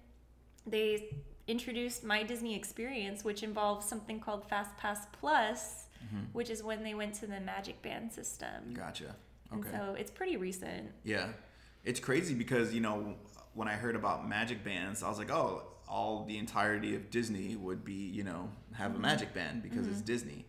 they 0.66 1.16
introduced 1.48 2.04
My 2.04 2.22
Disney 2.22 2.54
Experience, 2.54 3.24
which 3.24 3.42
involves 3.42 3.86
something 3.88 4.20
called 4.20 4.48
Fast 4.48 4.76
Pass 4.76 5.06
Plus, 5.12 5.86
Mm-hmm. 6.04 6.24
which 6.32 6.50
is 6.50 6.64
when 6.64 6.82
they 6.82 6.94
went 6.94 7.14
to 7.14 7.28
the 7.28 7.38
Magic 7.38 7.80
Band 7.80 8.12
system. 8.12 8.74
Gotcha. 8.74 9.14
And 9.52 9.64
Okay. 9.64 9.70
so 9.76 9.94
it's 9.94 10.10
pretty 10.10 10.36
recent. 10.36 10.90
Yeah. 11.04 11.28
It's 11.84 12.00
crazy 12.00 12.34
because, 12.34 12.74
you 12.74 12.80
know, 12.80 13.14
when 13.54 13.68
I 13.68 13.74
heard 13.74 13.94
about 13.94 14.28
magic 14.28 14.64
bands, 14.64 15.04
I 15.04 15.08
was 15.08 15.16
like, 15.16 15.30
oh, 15.30 15.62
all 15.88 16.24
the 16.26 16.38
entirety 16.38 16.96
of 16.96 17.08
Disney 17.10 17.54
would 17.54 17.84
be, 17.84 17.94
you 17.94 18.24
know, 18.24 18.50
have 18.74 18.96
a 18.96 18.98
magic 18.98 19.32
band 19.32 19.62
because 19.62 19.86
it's 19.86 20.00
Disney. 20.00 20.44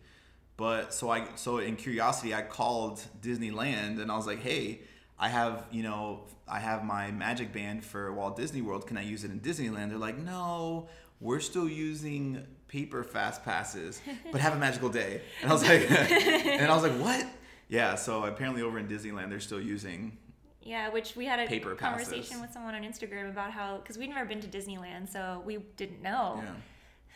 But 0.56 0.92
so 0.92 1.08
I 1.10 1.28
so 1.36 1.58
in 1.58 1.76
curiosity 1.76 2.34
I 2.34 2.42
called 2.42 3.00
Disneyland 3.20 4.00
and 4.02 4.10
I 4.10 4.16
was 4.16 4.26
like, 4.26 4.40
"Hey, 4.40 4.80
I 5.18 5.28
have, 5.28 5.64
you 5.70 5.82
know, 5.82 6.24
I 6.48 6.58
have 6.58 6.84
my 6.84 7.10
magic 7.10 7.52
band 7.52 7.84
for 7.84 8.12
Walt 8.12 8.36
Disney 8.36 8.62
World. 8.62 8.86
Can 8.86 8.96
I 8.96 9.02
use 9.02 9.24
it 9.24 9.30
in 9.30 9.40
Disneyland?" 9.40 9.90
They're 9.90 9.98
like, 9.98 10.18
"No, 10.18 10.88
we're 11.20 11.40
still 11.40 11.68
using 11.68 12.44
paper 12.68 13.04
fast 13.04 13.44
passes, 13.44 14.00
but 14.32 14.40
have 14.40 14.54
a 14.54 14.58
magical 14.58 14.88
day." 14.88 15.22
And 15.42 15.50
I 15.50 15.54
was 15.54 15.62
like 15.62 15.88
and 15.90 16.70
I 16.70 16.74
was 16.74 16.82
like, 16.82 16.98
"What?" 17.00 17.26
Yeah, 17.68 17.94
so 17.94 18.24
apparently 18.24 18.62
over 18.62 18.78
in 18.78 18.88
Disneyland 18.88 19.30
they're 19.30 19.40
still 19.40 19.60
using 19.60 20.18
Yeah, 20.62 20.90
which 20.90 21.14
we 21.16 21.24
had 21.26 21.38
a 21.40 21.46
Paper 21.46 21.74
conversation 21.74 22.22
passes. 22.22 22.40
with 22.40 22.52
someone 22.52 22.74
on 22.74 22.82
Instagram 22.82 23.30
about 23.30 23.50
how 23.52 23.78
because 23.78 23.96
we'd 23.96 24.10
never 24.10 24.26
been 24.26 24.40
to 24.40 24.48
Disneyland, 24.48 25.08
so 25.08 25.42
we 25.46 25.58
didn't 25.76 26.02
know. 26.02 26.42
yeah. 26.44 26.54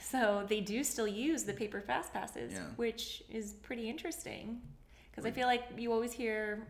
So 0.00 0.46
they 0.48 0.60
do 0.60 0.84
still 0.84 1.08
use 1.08 1.42
the 1.44 1.52
paper 1.52 1.80
fast 1.80 2.12
passes, 2.12 2.52
Yeah. 2.52 2.60
which 2.76 3.22
is 3.28 3.54
pretty 3.54 3.88
interesting. 3.90 4.62
Because 5.10 5.26
I 5.26 5.32
feel 5.32 5.48
like 5.48 5.64
you 5.76 5.92
always 5.92 6.12
hear 6.12 6.66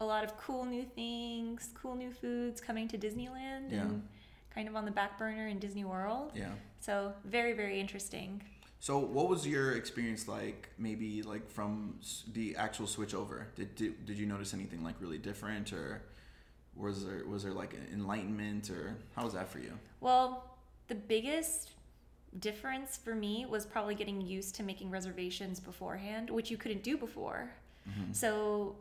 a 0.00 0.04
lot 0.04 0.24
of 0.24 0.36
cool 0.36 0.64
new 0.64 0.84
things, 0.84 1.70
cool 1.74 1.94
new 1.94 2.10
foods 2.10 2.60
coming 2.60 2.88
to 2.88 2.98
Disneyland 2.98 3.70
Yeah. 3.70 3.82
and 3.82 4.08
kind 4.54 4.66
of 4.68 4.74
on 4.74 4.84
the 4.84 4.90
back 4.90 5.18
burner 5.18 5.48
in 5.48 5.58
Disney 5.58 5.84
World. 5.84 6.32
Yeah. 6.34 6.52
So 6.80 7.12
very, 7.24 7.52
very 7.52 7.78
interesting. 7.78 8.42
So, 8.82 8.98
what 8.98 9.28
was 9.28 9.46
your 9.46 9.72
experience 9.72 10.26
like? 10.26 10.70
Maybe 10.78 11.22
like 11.22 11.50
from 11.50 11.98
the 12.32 12.56
actual 12.56 12.86
switch 12.86 13.14
over. 13.14 13.46
Did, 13.54 13.74
did 13.74 14.06
did 14.06 14.18
you 14.18 14.24
notice 14.24 14.54
anything 14.54 14.82
like 14.82 14.94
really 15.00 15.18
different, 15.18 15.70
or 15.74 16.00
was 16.74 17.04
there 17.04 17.22
was 17.26 17.42
there 17.42 17.52
like 17.52 17.74
an 17.74 17.86
enlightenment, 17.92 18.70
or 18.70 18.96
how 19.14 19.24
was 19.24 19.34
that 19.34 19.50
for 19.50 19.58
you? 19.58 19.78
Well, 20.00 20.56
the 20.88 20.94
biggest 20.94 21.72
difference 22.38 22.96
for 22.96 23.14
me 23.14 23.44
was 23.44 23.66
probably 23.66 23.94
getting 23.94 24.18
used 24.22 24.54
to 24.54 24.62
making 24.62 24.88
reservations 24.90 25.60
beforehand, 25.60 26.30
which 26.30 26.50
you 26.50 26.56
couldn't 26.56 26.82
do 26.82 26.96
before. 26.96 27.50
Mm-hmm. 27.86 28.14
So 28.14 28.76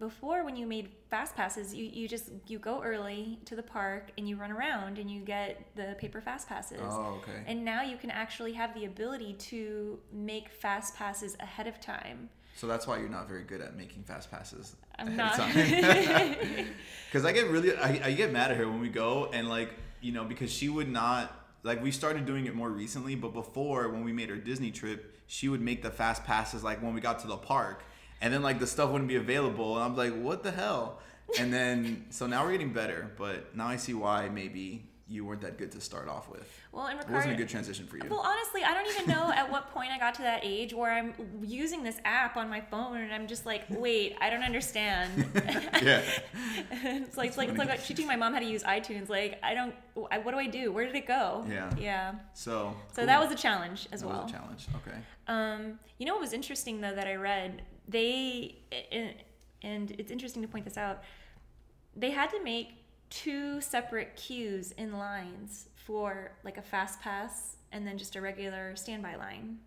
before 0.00 0.44
when 0.44 0.56
you 0.56 0.66
made 0.66 0.88
fast 1.10 1.36
passes, 1.36 1.74
you, 1.74 1.84
you 1.84 2.08
just 2.08 2.30
you 2.48 2.58
go 2.58 2.82
early 2.82 3.38
to 3.44 3.54
the 3.54 3.62
park 3.62 4.10
and 4.16 4.26
you 4.26 4.36
run 4.36 4.50
around 4.50 4.98
and 4.98 5.10
you 5.10 5.20
get 5.20 5.66
the 5.76 5.94
paper 5.98 6.20
fast 6.22 6.48
passes. 6.48 6.80
Oh, 6.82 7.20
okay. 7.22 7.44
And 7.46 7.64
now 7.64 7.82
you 7.82 7.98
can 7.98 8.10
actually 8.10 8.54
have 8.54 8.74
the 8.74 8.86
ability 8.86 9.34
to 9.34 10.00
make 10.10 10.48
fast 10.48 10.96
passes 10.96 11.36
ahead 11.38 11.66
of 11.66 11.78
time. 11.80 12.30
So 12.56 12.66
that's 12.66 12.86
why 12.86 12.98
you're 12.98 13.10
not 13.10 13.28
very 13.28 13.44
good 13.44 13.60
at 13.60 13.76
making 13.76 14.02
fast 14.02 14.30
passes. 14.30 14.74
I'm 14.98 15.08
ahead 15.08 15.20
of 15.20 15.38
not. 15.38 15.52
time. 15.52 16.66
Because 17.06 17.24
I 17.24 17.32
get 17.32 17.48
really, 17.48 17.76
I, 17.76 18.00
I 18.04 18.12
get 18.12 18.32
mad 18.32 18.50
at 18.50 18.56
her 18.56 18.68
when 18.68 18.80
we 18.80 18.88
go 18.88 19.30
and 19.32 19.48
like, 19.48 19.70
you 20.00 20.12
know, 20.12 20.24
because 20.24 20.50
she 20.50 20.68
would 20.68 20.88
not, 20.88 21.36
like 21.62 21.82
we 21.82 21.90
started 21.90 22.24
doing 22.24 22.46
it 22.46 22.54
more 22.54 22.70
recently, 22.70 23.16
but 23.16 23.34
before 23.34 23.88
when 23.90 24.04
we 24.04 24.12
made 24.12 24.30
our 24.30 24.36
Disney 24.36 24.70
trip, 24.70 25.14
she 25.26 25.48
would 25.48 25.60
make 25.60 25.82
the 25.82 25.90
fast 25.90 26.24
passes 26.24 26.64
like 26.64 26.82
when 26.82 26.94
we 26.94 27.00
got 27.00 27.18
to 27.20 27.26
the 27.26 27.36
park. 27.36 27.84
And 28.20 28.32
then 28.32 28.42
like 28.42 28.58
the 28.58 28.66
stuff 28.66 28.90
wouldn't 28.90 29.08
be 29.08 29.16
available. 29.16 29.76
And 29.76 29.84
I'm 29.84 29.96
like, 29.96 30.14
what 30.14 30.42
the 30.42 30.50
hell? 30.50 31.00
and 31.38 31.52
then 31.52 32.04
so 32.10 32.26
now 32.26 32.44
we're 32.44 32.52
getting 32.52 32.72
better, 32.72 33.12
but 33.16 33.54
now 33.56 33.68
I 33.68 33.76
see 33.76 33.94
why 33.94 34.28
maybe 34.28 34.90
you 35.10 35.24
weren't 35.24 35.40
that 35.40 35.58
good 35.58 35.72
to 35.72 35.80
start 35.80 36.08
off 36.08 36.28
with. 36.28 36.48
Well, 36.70 36.86
in 36.86 36.96
It 36.96 37.10
wasn't 37.10 37.34
a 37.34 37.36
good 37.36 37.48
transition 37.48 37.84
for 37.86 37.96
you. 37.96 38.04
Well, 38.08 38.20
honestly, 38.24 38.62
I 38.62 38.72
don't 38.74 38.86
even 38.86 39.08
know 39.08 39.32
at 39.32 39.50
what 39.50 39.72
point 39.72 39.90
I 39.90 39.98
got 39.98 40.14
to 40.16 40.22
that 40.22 40.40
age 40.44 40.72
where 40.72 40.92
I'm 40.92 41.12
using 41.42 41.82
this 41.82 41.98
app 42.04 42.36
on 42.36 42.48
my 42.48 42.60
phone 42.60 42.98
and 42.98 43.12
I'm 43.12 43.26
just 43.26 43.44
like, 43.44 43.64
wait, 43.70 44.16
I 44.20 44.30
don't 44.30 44.44
understand. 44.44 45.26
yeah. 45.82 46.00
it's 46.70 47.16
like 47.16 47.30
it's 47.30 47.36
like, 47.36 47.48
it's 47.48 47.58
like 47.58 47.84
teaching 47.84 48.06
my 48.06 48.14
mom 48.14 48.34
how 48.34 48.38
to 48.38 48.46
use 48.46 48.62
iTunes. 48.62 49.08
Like, 49.08 49.40
I 49.42 49.52
don't. 49.52 49.74
I, 50.12 50.18
what 50.18 50.30
do 50.30 50.38
I 50.38 50.46
do? 50.46 50.70
Where 50.70 50.86
did 50.86 50.94
it 50.94 51.08
go? 51.08 51.44
Yeah. 51.50 51.70
Yeah. 51.76 52.14
So 52.34 52.76
So 52.92 52.96
cool. 52.98 53.06
that 53.06 53.20
was 53.20 53.32
a 53.32 53.36
challenge 53.36 53.88
as 53.90 54.02
That 54.02 54.06
well. 54.08 54.22
was 54.22 54.30
a 54.30 54.34
challenge. 54.34 54.66
Okay. 54.86 54.96
Um, 55.26 55.80
you 55.98 56.06
know 56.06 56.14
what 56.14 56.20
was 56.20 56.32
interesting 56.32 56.80
though 56.80 56.94
that 56.94 57.08
I 57.08 57.16
read? 57.16 57.62
They 57.90 58.56
and- 58.92 59.14
and 59.62 59.90
it's 59.98 60.10
interesting 60.10 60.40
to 60.42 60.48
point 60.48 60.64
this 60.64 60.78
out. 60.78 61.02
They 61.94 62.10
had 62.12 62.30
to 62.30 62.42
make 62.42 62.68
two 63.10 63.60
separate 63.60 64.16
queues 64.16 64.72
in 64.72 64.96
lines 64.96 65.68
for 65.74 66.32
like 66.44 66.56
a 66.56 66.62
fast 66.62 67.00
pass 67.00 67.56
and 67.72 67.86
then 67.86 67.98
just 67.98 68.16
a 68.16 68.20
regular 68.20 68.74
standby 68.76 69.16
line. 69.16 69.58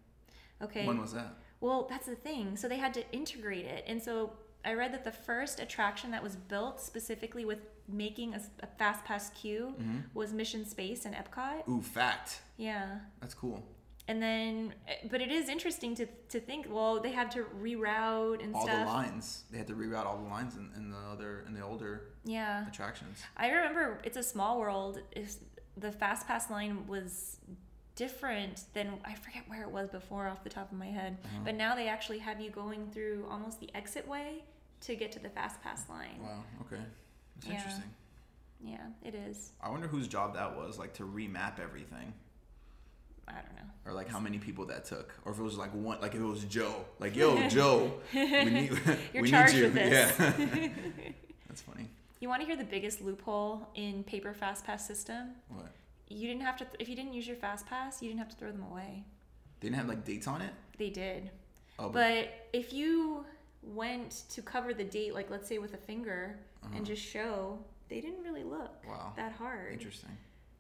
Okay. 0.62 0.88
When 0.88 1.00
was 1.00 1.14
that? 1.14 1.36
Well, 1.60 1.86
that's 1.90 2.08
the 2.08 2.16
thing. 2.16 2.56
So 2.58 2.68
they 2.68 2.78
had 2.78 2.94
to 2.96 3.04
integrate 3.12 3.66
it. 3.66 3.84
And 3.86 4.02
so 4.02 4.34
I 4.66 4.74
read 4.74 4.94
that 4.94 5.04
the 5.04 5.12
first 5.12 5.60
attraction 5.60 6.10
that 6.12 6.24
was 6.24 6.36
built 6.38 6.80
specifically 6.82 7.46
with 7.46 7.60
making 7.88 8.34
a 8.34 8.40
fast 8.80 9.04
pass 9.06 9.30
queue 9.32 9.76
Mm-hmm. 9.80 9.98
was 10.14 10.34
Mission 10.34 10.66
Space 10.66 11.06
and 11.06 11.14
Epcot. 11.14 11.68
Ooh, 11.70 11.82
fact. 11.82 12.42
Yeah. 12.58 13.00
That's 13.20 13.34
cool. 13.34 13.62
And 14.08 14.22
then, 14.22 14.74
eh, 14.88 14.96
but 15.10 15.22
it 15.22 15.32
is 15.32 15.48
interesting 15.48 15.96
to, 15.96 16.06
to 16.30 16.40
think, 16.40 16.68
well, 16.70 17.00
they 17.00 17.12
had 17.12 17.32
to 17.32 17.46
reroute 17.62 18.44
and 18.44 18.54
All 18.54 18.64
stuff. 18.66 18.80
the 18.80 18.86
lines. 18.86 19.44
They 19.50 19.58
had 19.58 19.68
to 19.68 19.76
reroute 19.76 20.06
all 20.06 20.18
the 20.22 20.30
lines 20.30 20.56
in, 20.58 20.70
in 20.76 20.90
the 20.92 20.98
other 20.98 21.44
in 21.48 21.54
the 21.54 21.62
older 21.62 22.10
Yeah. 22.26 22.68
attractions. 22.68 23.22
I 23.38 23.48
remember 23.50 24.00
It's 24.04 24.18
a 24.18 24.24
Small 24.24 24.60
World. 24.60 25.00
Is 25.16 25.40
the 25.78 25.92
Fast 25.92 26.28
Pass 26.28 26.50
line 26.52 26.86
was 26.88 27.38
different 27.96 28.64
than 28.74 28.90
I 29.06 29.14
forget 29.14 29.44
where 29.48 29.62
it 29.62 29.72
was 29.72 29.90
before 29.90 30.28
off 30.28 30.44
the 30.44 30.50
top 30.50 30.72
of 30.72 30.78
my 30.78 30.88
head. 30.88 31.18
Uh-huh. 31.24 31.42
But 31.46 31.56
now 31.56 31.76
they 31.76 31.88
actually 31.88 32.20
have 32.20 32.42
you 32.42 32.50
going 32.50 32.90
through 32.92 33.26
almost 33.30 33.60
the 33.60 33.70
exit 33.76 34.08
way 34.08 34.44
to 34.82 34.96
get 34.96 35.12
to 35.14 35.20
the 35.20 35.30
Fast 35.30 35.62
Pass 35.62 35.88
line. 35.90 36.20
Wow. 36.22 36.44
Okay. 36.62 36.82
That's 37.36 37.48
Yeah. 37.48 37.54
interesting. 37.56 37.94
Yeah, 38.66 38.86
it 39.04 39.14
is. 39.16 39.52
I 39.62 39.70
wonder 39.70 39.88
whose 39.88 40.08
job 40.08 40.34
that 40.36 40.56
was, 40.58 40.78
like 40.80 40.94
to 40.96 41.04
remap 41.04 41.60
everything, 41.60 42.14
I 43.28 43.34
don't 43.34 43.56
know. 43.56 43.70
or 43.86 43.94
like 43.94 44.10
how 44.10 44.20
many 44.20 44.38
people 44.38 44.66
that 44.68 44.86
took, 44.86 45.14
or 45.26 45.32
if 45.32 45.40
it 45.40 45.44
was 45.44 45.58
like 45.58 45.74
one, 45.74 46.00
like 46.02 46.14
if 46.16 46.22
it 46.22 46.26
was 46.26 46.44
Joe, 46.46 46.86
like 47.00 47.16
yo 47.16 47.48
Joe, 47.50 47.94
we 48.14 48.26
need, 48.46 48.72
You're 49.14 49.22
we 49.24 49.30
charged 49.32 49.54
need 49.54 49.60
you. 49.60 49.66
with 49.66 49.74
this. 49.76 50.20
Yeah. 50.20 50.70
That's 51.48 51.62
funny. 51.62 51.88
You 52.20 52.30
want 52.30 52.42
to 52.42 52.48
hear 52.48 52.56
the 52.56 52.64
biggest 52.64 53.02
loophole 53.02 53.68
in 53.76 54.04
paper 54.04 54.34
Fast 54.34 54.66
Pass 54.66 54.88
system? 54.88 55.32
What? 55.50 55.68
You 56.08 56.28
didn't 56.28 56.42
have 56.44 56.58
to. 56.58 56.68
If 56.80 56.88
you 56.90 56.96
didn't 56.96 57.14
use 57.14 57.28
your 57.28 57.36
Fast 57.38 57.66
Pass, 57.66 58.02
you 58.02 58.08
didn't 58.10 58.20
have 58.20 58.30
to 58.30 58.36
throw 58.36 58.52
them 58.52 58.64
away. 58.72 59.04
They 59.60 59.68
didn't 59.68 59.78
have 59.78 59.88
like 59.88 60.04
dates 60.06 60.28
on 60.28 60.42
it. 60.42 60.52
They 60.78 60.90
did. 60.90 61.30
Oh, 61.80 61.90
but, 61.90 61.94
But 61.94 62.30
if 62.54 62.72
you 62.74 63.26
went 63.62 64.24
to 64.30 64.42
cover 64.42 64.74
the 64.74 64.84
date, 64.84 65.14
like 65.14 65.30
let's 65.32 65.48
say 65.48 65.58
with 65.58 65.74
a 65.74 65.78
finger, 65.78 66.38
and 66.76 66.86
just 66.86 67.02
show, 67.02 67.60
they 67.90 68.00
didn't 68.02 68.24
really 68.24 68.44
look 68.44 68.72
Uh-huh. 68.86 68.92
wow, 68.94 69.14
that 69.18 69.34
hard. 69.34 69.74
interesting. 69.74 70.16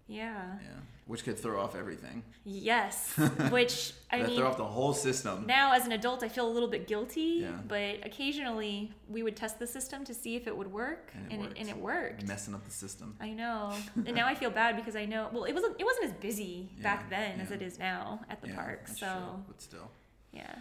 Yeah. 0.08 0.58
Yeah, 0.62 0.70
which 1.08 1.24
could 1.24 1.40
throw 1.40 1.60
off 1.62 1.76
everything. 1.76 2.24
Yes. 2.44 3.14
Which 3.52 3.94
I 4.12 4.22
mean, 4.24 4.38
throw 4.38 4.48
off 4.48 4.58
the 4.58 4.66
whole 4.66 4.94
system. 4.94 5.46
now 5.48 5.72
as 5.74 5.86
an 5.86 5.94
adult, 5.94 6.24
I 6.24 6.28
feel 6.30 6.46
a 6.48 6.52
little 6.52 6.68
bit 6.68 6.88
guilty. 6.88 7.40
Yeah. 7.42 7.52
But 7.68 8.06
occasionally, 8.06 8.92
we 9.08 9.24
would 9.24 9.36
test 9.38 9.60
the 9.60 9.68
system 9.68 10.04
to 10.06 10.14
see 10.14 10.36
if 10.36 10.46
it 10.46 10.56
would 10.56 10.72
work, 10.72 11.14
And 11.16 11.32
it 11.32 11.34
and 11.34 11.42
worked. 11.42 11.54
it, 11.58 11.60
and 11.62 11.70
it 11.70 11.78
worked. 11.78 12.28
Messing 12.28 12.54
up 12.54 12.66
the 12.66 12.72
system. 12.72 13.16
I 13.22 13.30
know, 13.32 13.74
and 14.06 14.14
now 14.14 14.28
I 14.28 14.36
feel 14.36 14.50
bad 14.50 14.76
because 14.76 14.96
I 14.98 15.06
know. 15.06 15.30
Well, 15.32 15.46
it 15.46 15.54
wasn't. 15.54 15.80
It 15.80 15.86
wasn't 15.86 16.06
as 16.06 16.14
busy 16.14 16.70
Yeah, 16.78 16.84
back 16.84 17.10
then 17.10 17.40
as 17.40 17.52
it 17.52 17.62
is 17.62 17.80
now 17.80 18.20
at 18.30 18.42
the 18.42 18.50
yeah, 18.50 18.56
park. 18.56 18.88
So 18.90 19.06
true, 19.08 19.44
but 19.48 19.62
still. 19.62 19.90
yeah. 20.34 20.54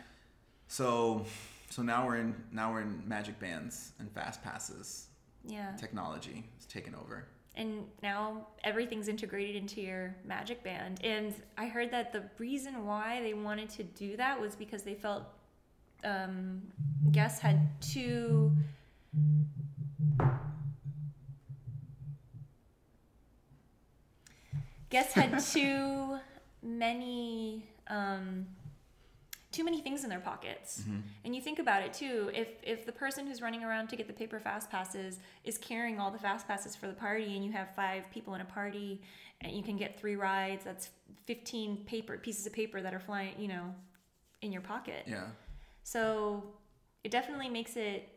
So, 0.69 1.27
so 1.71 1.83
now 1.83 2.07
we're 2.07 2.17
in 2.17 2.35
now 2.53 2.73
we're 2.73 2.83
in 2.83 3.03
magic 3.07 3.39
bands 3.41 3.93
and 3.99 4.11
fast 4.13 4.43
passes. 4.43 5.09
Yeah. 5.45 5.73
Technology 5.77 6.45
is 6.61 6.67
taking 6.67 6.95
over. 6.95 7.27
And 7.55 7.85
now 8.03 8.47
everything's 8.65 9.09
integrated 9.09 9.57
into 9.57 9.81
your 9.81 10.15
magic 10.25 10.63
band. 10.65 11.01
And 11.05 11.35
i 11.59 11.67
heard 11.67 11.91
that 11.91 12.13
the 12.13 12.23
reason 12.39 12.87
why 12.87 13.21
they 13.23 13.35
wanted 13.35 13.69
to 13.71 13.83
do 13.83 14.17
that 14.17 14.41
was 14.41 14.55
because 14.55 14.83
they 14.83 14.95
felt 14.95 15.25
um, 16.05 16.63
guests 17.13 17.41
had 17.41 17.69
too 17.81 18.53
guests 24.91 25.15
had 25.15 25.39
too 25.53 26.19
many 26.63 27.65
um, 27.89 28.47
too 29.53 29.65
many 29.65 29.81
things 29.81 30.03
in 30.05 30.11
their 30.11 30.21
pockets 30.21 30.81
mm-hmm. 30.81 31.01
and 31.25 31.35
you 31.35 31.41
think 31.41 31.59
about 31.59 31.83
it 31.83 31.93
too 31.93 32.31
if 32.35 32.49
if 32.63 32.85
the 32.87 32.93
person 32.93 33.27
who's 33.27 33.41
running 33.41 33.63
around 33.63 33.89
to 33.89 33.97
get 33.97 34.07
the 34.07 34.13
paper 34.13 34.41
fast 34.41 34.71
passes 34.71 35.21
is 35.45 35.59
carrying 35.59 36.01
all 36.01 36.11
the 36.11 36.19
fast 36.19 36.49
passes 36.49 36.75
for 36.75 36.87
the 36.87 36.93
party 36.95 37.37
and 37.37 37.45
you 37.45 37.53
have 37.53 37.69
five 37.77 38.11
people 38.11 38.35
in 38.35 38.41
a 38.41 38.45
party 38.47 39.01
and 39.43 39.53
you 39.53 39.63
can 39.63 39.77
get 39.77 39.99
three 40.01 40.17
rides 40.17 40.65
that's 40.65 40.91
15 41.27 41.85
paper 41.85 42.17
pieces 42.19 42.47
of 42.47 42.53
paper 42.53 42.81
that 42.81 42.95
are 42.95 43.01
flying 43.01 43.35
you 43.39 43.49
know 43.49 43.75
in 44.41 44.51
your 44.51 44.63
pocket 44.63 45.05
Yeah. 45.07 45.27
so 45.83 46.43
it 47.05 47.11
definitely 47.11 47.49
makes 47.49 47.77
it 47.77 48.09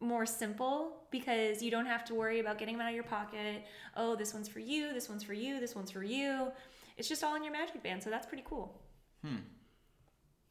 more 0.00 0.26
simple 0.26 0.98
because 1.10 1.62
you 1.62 1.70
don't 1.70 1.86
have 1.86 2.04
to 2.04 2.14
worry 2.14 2.40
about 2.40 2.58
getting 2.58 2.76
them 2.76 2.82
out 2.82 2.90
of 2.90 2.94
your 2.94 3.04
pocket. 3.04 3.64
Oh, 3.96 4.14
this 4.14 4.32
one's 4.32 4.48
for 4.48 4.60
you, 4.60 4.92
this 4.92 5.08
one's 5.08 5.22
for 5.24 5.32
you, 5.32 5.58
this 5.58 5.74
one's 5.74 5.90
for 5.90 6.04
you. 6.04 6.48
It's 6.96 7.08
just 7.08 7.24
all 7.24 7.34
in 7.34 7.42
your 7.42 7.52
magic 7.52 7.82
band, 7.82 8.02
so 8.02 8.10
that's 8.10 8.26
pretty 8.26 8.44
cool. 8.46 8.80
Hmm. 9.24 9.36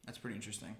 That's 0.08 0.16
pretty 0.16 0.36
interesting. 0.36 0.74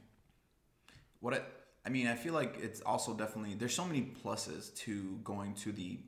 What 1.21 1.35
I, 1.35 1.41
I 1.85 1.91
mean, 1.91 2.07
I 2.07 2.15
feel 2.15 2.33
like 2.33 2.57
it's 2.63 2.81
also 2.81 3.13
definitely 3.13 3.53
there's 3.53 3.75
so 3.75 3.85
many 3.85 4.11
pluses 4.25 4.75
to 4.77 5.19
going 5.23 5.53
to 5.57 5.71
the 5.71 5.99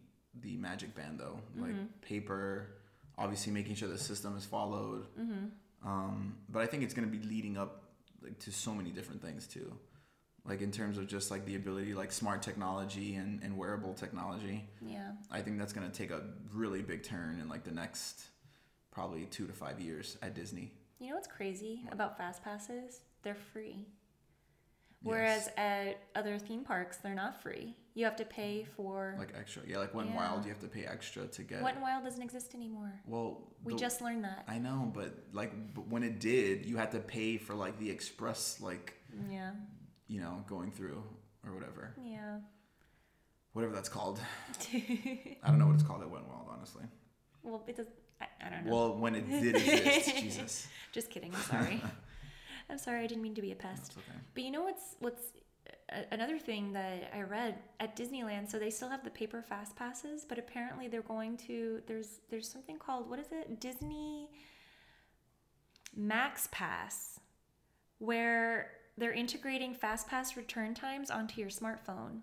the 0.40 0.56
magic 0.56 0.94
band 0.94 1.20
though, 1.20 1.38
like 1.58 1.74
paper, 2.00 2.76
obviously 3.18 3.52
making 3.52 3.74
sure 3.74 3.88
the 3.88 3.98
system 3.98 4.38
is 4.38 4.46
followed. 4.46 5.06
Um, 5.84 6.36
but 6.48 6.62
I 6.62 6.66
think 6.66 6.82
it's 6.82 6.94
going 6.94 7.10
to 7.10 7.14
be 7.14 7.22
leading 7.26 7.58
up 7.58 7.82
like 8.22 8.38
to 8.38 8.50
so 8.50 8.72
many 8.72 8.88
different 8.88 9.20
things 9.20 9.46
too, 9.46 9.70
like 10.46 10.62
in 10.62 10.72
terms 10.72 10.96
of 10.96 11.06
just 11.06 11.30
like 11.30 11.44
the 11.44 11.56
ability, 11.56 11.92
like 11.92 12.12
smart 12.12 12.40
technology 12.40 13.16
and, 13.16 13.42
and 13.42 13.54
wearable 13.54 13.92
technology. 13.92 14.64
Yeah. 14.80 15.12
I 15.30 15.42
think 15.42 15.58
that's 15.58 15.74
going 15.74 15.90
to 15.90 15.94
take 15.94 16.10
a 16.10 16.22
really 16.54 16.80
big 16.80 17.02
turn 17.02 17.38
in 17.38 17.50
like 17.50 17.64
the 17.64 17.70
next 17.70 18.22
probably 18.90 19.26
two 19.26 19.46
to 19.46 19.52
five 19.52 19.78
years 19.78 20.16
at 20.22 20.34
Disney. 20.34 20.72
You 20.98 21.08
know 21.08 21.16
what's 21.16 21.28
crazy 21.28 21.82
about 21.92 22.18
fast 22.18 22.42
passes? 22.44 23.00
They're 23.22 23.34
free. 23.52 23.86
Whereas 25.02 25.48
at 25.56 25.98
other 26.14 26.38
theme 26.38 26.62
parks, 26.62 26.98
they're 26.98 27.14
not 27.14 27.40
free. 27.42 27.74
You 27.94 28.04
have 28.04 28.16
to 28.16 28.24
pay 28.24 28.66
for. 28.76 29.14
like 29.18 29.32
extra 29.38 29.62
yeah 29.66 29.78
like 29.78 29.94
when 29.94 30.08
Yeah. 30.08 30.16
wild 30.16 30.44
you 30.44 30.50
have 30.50 30.60
to 30.60 30.68
pay 30.68 30.84
extra 30.84 31.26
to 31.26 31.42
get 31.42 31.62
Wet 31.62 31.80
Wild 31.80 32.04
doesn't 32.04 32.22
exist 32.22 32.54
anymore. 32.54 32.92
well 33.06 33.48
We 33.64 33.72
the- 33.74 33.78
just 33.78 34.00
learned 34.00 34.24
that. 34.24 34.44
i 34.48 34.58
know 34.58 34.90
but 34.94 35.12
like 35.32 35.52
but 35.74 35.88
when 35.88 36.02
it 36.02 36.20
did 36.20 36.64
you 36.66 36.76
had 36.76 36.92
to 36.92 37.00
pay 37.00 37.36
for 37.36 37.54
like 37.54 37.78
the 37.78 37.90
express 37.90 38.60
like 38.60 38.94
Yeah. 39.28 39.50
you 40.06 40.20
know 40.20 40.44
going 40.46 40.70
through 40.70 41.02
or 41.44 41.52
whatever 41.52 41.94
Yeah. 42.02 42.38
whatever 43.54 43.74
that's 43.74 43.88
called 43.88 44.20
i 44.72 45.46
don't 45.48 45.58
know 45.58 45.66
what 45.66 45.74
it's 45.74 45.82
called 45.82 46.02
at 46.02 46.10
wet 46.10 46.22
wild 46.28 46.46
honestly 46.50 46.84
well, 47.42 47.62
it 47.66 47.76
does. 47.76 47.86
I, 48.20 48.26
I 48.46 48.50
don't 48.50 48.64
know. 48.66 48.72
well 48.72 48.96
when 48.98 49.14
it 49.16 49.28
did 49.28 49.56
exist 49.56 50.16
jesus 50.24 50.68
Just 50.92 51.10
kidding. 51.10 51.32
Sorry. 51.34 51.82
I'm 52.70 52.78
sorry. 52.78 53.04
I 53.04 53.06
didn't 53.06 53.22
mean 53.22 53.34
to 53.34 53.42
be 53.42 53.52
a 53.52 53.56
pest. 53.56 53.92
okay 53.96 54.18
But 54.34 54.42
you 54.44 54.50
know 54.50 54.62
what's 54.62 54.96
what's 55.00 55.22
another 56.12 56.38
thing 56.38 56.72
that 56.72 57.10
I 57.14 57.22
read 57.22 57.58
at 57.80 57.96
Disneyland? 57.96 58.50
So 58.50 58.58
they 58.58 58.70
still 58.70 58.88
have 58.88 59.02
the 59.04 59.10
paper 59.10 59.42
fast 59.42 59.74
passes, 59.76 60.24
but 60.24 60.38
apparently 60.38 60.88
they're 60.88 61.02
going 61.02 61.36
to 61.48 61.82
there's 61.86 62.20
there's 62.30 62.48
something 62.48 62.78
called 62.78 63.08
what 63.10 63.18
is 63.18 63.26
it? 63.32 63.60
Disney 63.60 64.30
Max 65.96 66.48
Pass, 66.52 67.20
where 67.98 68.70
they're 68.96 69.12
integrating 69.12 69.74
fast 69.74 70.08
pass 70.08 70.36
return 70.36 70.74
times 70.74 71.10
onto 71.10 71.40
your 71.40 71.50
smartphone. 71.50 72.20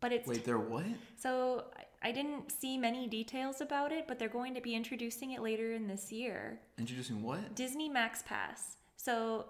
But 0.00 0.12
it's 0.12 0.26
wait 0.26 0.44
they're 0.44 0.58
what 0.58 0.84
so 1.16 1.66
I- 1.76 2.08
I 2.08 2.10
didn't 2.10 2.50
see 2.50 2.76
many 2.78 3.06
details 3.06 3.60
about 3.60 3.92
it, 3.92 4.08
but 4.08 4.18
they're 4.18 4.28
going 4.28 4.54
to 4.54 4.60
be 4.60 4.74
introducing 4.74 5.30
it 5.30 5.40
later 5.40 5.72
in 5.72 5.86
this 5.86 6.10
year. 6.10 6.60
introducing 6.76 7.22
what 7.22 7.54
Disney 7.54 7.88
Max 7.88 8.22
Pass. 8.26 8.76
So 8.96 9.46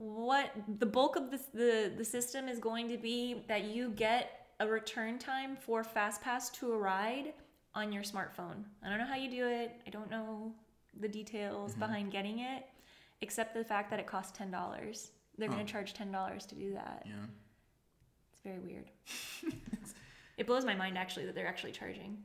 what 0.00 0.50
the 0.78 0.86
bulk 0.86 1.16
of 1.16 1.30
this 1.30 1.42
the 1.52 1.92
the 1.96 2.04
system 2.04 2.48
is 2.48 2.58
going 2.58 2.88
to 2.88 2.96
be 2.96 3.44
that 3.48 3.64
you 3.64 3.90
get 3.90 4.46
a 4.58 4.66
return 4.66 5.18
time 5.18 5.56
for 5.56 5.84
Fast 5.84 6.22
Pass 6.22 6.48
to 6.50 6.72
a 6.72 6.78
ride 6.78 7.34
on 7.74 7.92
your 7.92 8.02
smartphone. 8.02 8.64
I 8.82 8.88
don't 8.88 8.98
know 8.98 9.06
how 9.06 9.16
you 9.16 9.30
do 9.30 9.46
it. 9.46 9.80
I 9.86 9.90
don't 9.90 10.10
know 10.10 10.54
the 10.98 11.08
details 11.08 11.72
mm-hmm. 11.72 11.80
behind 11.80 12.12
getting 12.12 12.40
it, 12.40 12.64
except 13.20 13.54
the 13.54 13.62
fact 13.62 13.90
that 13.90 14.00
it 14.00 14.06
costs 14.06 14.36
ten 14.36 14.50
dollars. 14.50 15.10
They're 15.36 15.48
Huh. 15.48 15.54
going 15.54 15.66
to 15.66 15.72
charge 15.72 15.92
ten 15.92 16.10
dollars 16.10 16.46
to 16.46 16.54
do 16.54 16.72
that. 16.72 17.02
yeah 17.06 17.26
It's 18.32 18.42
very 18.42 18.58
weird. 18.58 18.90
It 20.38 20.46
blows 20.46 20.64
my 20.64 20.74
mind 20.74 20.96
actually 20.96 21.26
that 21.26 21.34
they're 21.34 21.46
actually 21.46 21.72
charging. 21.72 22.16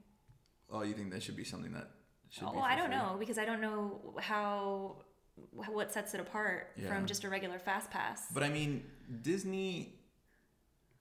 Oh, 0.72 0.84
you 0.84 0.94
think 0.94 1.12
that 1.12 1.22
should 1.22 1.36
be 1.36 1.44
something 1.44 1.74
that 1.74 1.90
should 2.30 2.48
oh, 2.48 2.52
be 2.52 2.58
Oh, 2.58 2.62
I 2.62 2.78
don't 2.78 2.90
know 2.90 3.18
because 3.20 3.38
I 3.38 3.44
don't 3.44 3.60
know 3.60 4.16
how 4.22 5.04
what 5.56 5.92
sets 5.92 6.14
it 6.14 6.20
apart 6.20 6.72
Yeah. 6.78 6.88
from 6.88 7.06
just 7.06 7.24
a 7.24 7.30
regular 7.30 7.60
fast 7.60 7.92
pass. 7.92 8.28
But 8.34 8.44
I 8.44 8.50
mean, 8.50 8.84
Disney 9.22 9.94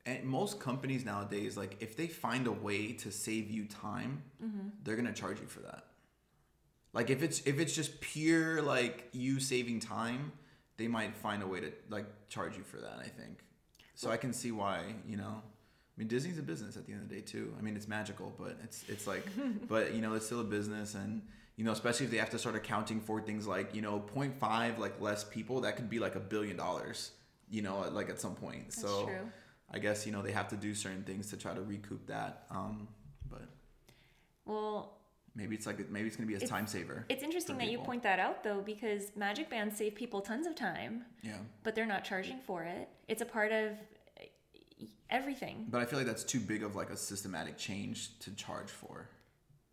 and 0.07 0.25
most 0.25 0.61
companies 0.61 1.05
nowadays, 1.05 1.57
like 1.57 1.77
if 1.81 1.97
they 1.97 2.07
find 2.09 2.47
a 2.47 2.53
way 2.53 2.93
to 2.93 3.11
save 3.11 3.51
you 3.51 3.65
time, 3.67 4.23
Mm-hmm. 4.43 4.69
they're 4.83 4.97
gonna 4.97 5.13
charge 5.13 5.41
you 5.41 5.47
for 5.47 5.61
that. 5.61 5.85
Like 6.93 7.11
if 7.11 7.23
it's 7.23 7.41
if 7.47 7.59
it's 7.59 7.75
just 7.75 8.01
pure 8.01 8.61
like 8.63 9.09
you 9.13 9.41
saving 9.41 9.81
time, 9.81 10.33
they 10.77 10.89
might 10.89 11.17
find 11.17 11.43
a 11.43 11.47
way 11.47 11.61
to 11.61 11.73
like 11.89 12.07
charge 12.29 12.57
you 12.57 12.63
for 12.65 12.79
that. 12.79 12.99
I 12.99 13.09
think. 13.09 13.39
So 13.95 14.11
I 14.11 14.17
can 14.17 14.33
see 14.33 14.53
why 14.53 14.95
you 15.09 15.17
know. 15.17 15.43
I 15.97 16.01
mean, 16.01 16.09
Disney's 16.09 16.39
a 16.39 16.43
business 16.43 16.77
at 16.77 16.87
the 16.87 16.93
end 16.93 17.03
of 17.03 17.09
the 17.09 17.15
day 17.15 17.21
too. 17.21 17.55
I 17.57 17.63
mean, 17.63 17.77
it's 17.77 17.87
magical, 17.87 18.33
but 18.37 18.59
it's 18.65 18.85
it's 18.89 19.07
like, 19.07 19.25
but 19.69 19.95
you 19.95 20.03
know, 20.03 20.15
it's 20.15 20.27
still 20.27 20.41
a 20.41 20.45
business, 20.45 20.95
and 20.95 21.23
you 21.57 21.65
know, 21.65 21.73
especially 21.73 22.07
if 22.07 22.13
they 22.13 22.19
have 22.19 22.31
to 22.31 22.39
start 22.39 22.57
accounting 22.57 23.01
for 23.01 23.21
things 23.21 23.47
like 23.47 23.75
you 23.75 23.83
know, 23.83 24.03
0.5 24.15 24.79
like 24.79 25.01
less 25.01 25.25
people, 25.25 25.61
that 25.63 25.77
could 25.77 25.89
be 25.89 25.99
like 25.99 26.15
a 26.17 26.21
billion 26.21 26.57
dollars. 26.57 27.13
You 27.51 27.63
know, 27.63 27.89
like 27.93 28.09
at 28.09 28.21
some 28.21 28.35
point. 28.35 28.65
That's 28.71 28.81
so 28.81 29.05
true. 29.07 29.31
I 29.71 29.79
guess 29.79 30.07
you 30.07 30.13
know 30.13 30.23
they 30.23 30.33
have 30.33 30.49
to 30.49 30.57
do 30.57 30.75
certain 30.75 31.03
things 31.05 31.31
to 31.31 31.37
try 31.37 31.55
to 31.55 31.61
recoup 31.63 32.07
that. 32.07 32.45
Um, 32.51 32.89
but 33.31 33.43
Well, 34.45 34.99
maybe 35.35 35.55
it's 35.55 35.67
like 35.67 35.91
maybe 35.91 36.07
it's 36.09 36.17
gonna 36.17 36.27
be 36.27 36.35
a 36.35 36.47
time 36.47 36.67
saver. 36.67 37.05
it's 37.09 37.23
interesting 37.23 37.59
that 37.59 37.69
you 37.69 37.79
point 37.79 38.03
that 38.03 38.19
out 38.19 38.43
though 38.45 38.61
because 38.61 39.13
Magic 39.17 39.51
Bands 39.51 39.77
save 39.77 39.95
people 39.95 40.21
tons 40.21 40.47
of 40.47 40.55
time, 40.55 41.05
Yeah, 41.23 41.39
but 41.63 41.75
they're 41.75 41.87
not 41.87 42.05
charging 42.05 42.39
for 42.41 42.63
it. 42.65 42.89
It's 43.09 43.23
a 43.23 43.27
part 43.27 43.53
of 43.53 43.73
everything. 45.11 45.67
but 45.69 45.81
I 45.81 45.85
feel 45.85 45.99
like 45.99 46.07
that's 46.09 46.25
too 46.25 46.41
big 46.41 46.63
of 46.63 46.75
like 46.77 46.91
a 46.91 46.97
systematic 46.97 47.57
change 47.57 48.19
to 48.21 48.31
charge 48.35 48.71
for. 48.71 49.09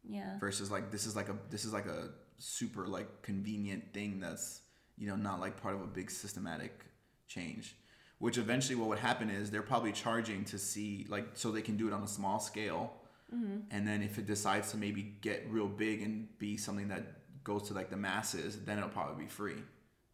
Yeah. 0.04 0.40
versus 0.40 0.72
like 0.72 0.92
this 0.92 1.06
is 1.06 1.16
like 1.16 1.30
a 1.30 1.36
this 1.50 1.64
is 1.64 1.74
like 1.74 1.86
a 1.86 2.10
super 2.38 2.88
like 2.88 3.22
convenient 3.22 3.94
thing 3.94 4.20
that's 4.20 4.62
you 4.98 5.08
know 5.08 5.16
not 5.16 5.40
like 5.40 5.62
part 5.62 5.76
of 5.76 5.82
a 5.82 5.88
big 5.88 6.10
systematic 6.10 6.86
change 7.28 7.76
which 8.18 8.38
eventually 8.38 8.76
what 8.76 8.88
would 8.90 9.00
happen 9.00 9.30
is 9.30 9.52
they're 9.52 9.62
probably 9.62 9.92
charging 9.92 10.44
to 10.46 10.58
see 10.58 11.06
like 11.10 11.28
so 11.34 11.52
they 11.52 11.62
can 11.62 11.78
do 11.78 11.88
it 11.88 11.94
on 11.94 12.02
a 12.02 12.08
small 12.08 12.40
scale 12.40 12.94
mm-hmm. 13.34 13.60
and 13.70 13.88
then 13.88 14.02
if 14.02 14.18
it 14.18 14.26
decides 14.26 14.72
to 14.72 14.78
maybe 14.78 15.14
get 15.22 15.46
real 15.50 15.68
big 15.68 16.02
and 16.02 16.28
be 16.40 16.58
something 16.58 16.88
that 16.88 17.04
goes 17.44 17.68
to 17.68 17.74
like 17.74 17.90
the 17.90 17.98
masses 17.98 18.58
then 18.66 18.78
it'll 18.78 18.90
probably 18.90 19.24
be 19.24 19.30
free 19.30 19.62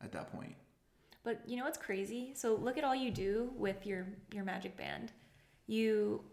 at 0.02 0.12
that 0.12 0.32
point 0.32 0.56
But 1.24 1.42
you 1.46 1.58
know 1.58 1.66
what's 1.66 1.78
crazy? 1.78 2.32
So 2.36 2.56
look 2.56 2.78
at 2.78 2.86
all 2.86 2.96
you 2.96 3.12
do 3.12 3.52
with 3.58 3.86
your 3.86 4.08
your 4.34 4.46
magic 4.46 4.78
band. 4.78 5.12
You 5.66 6.24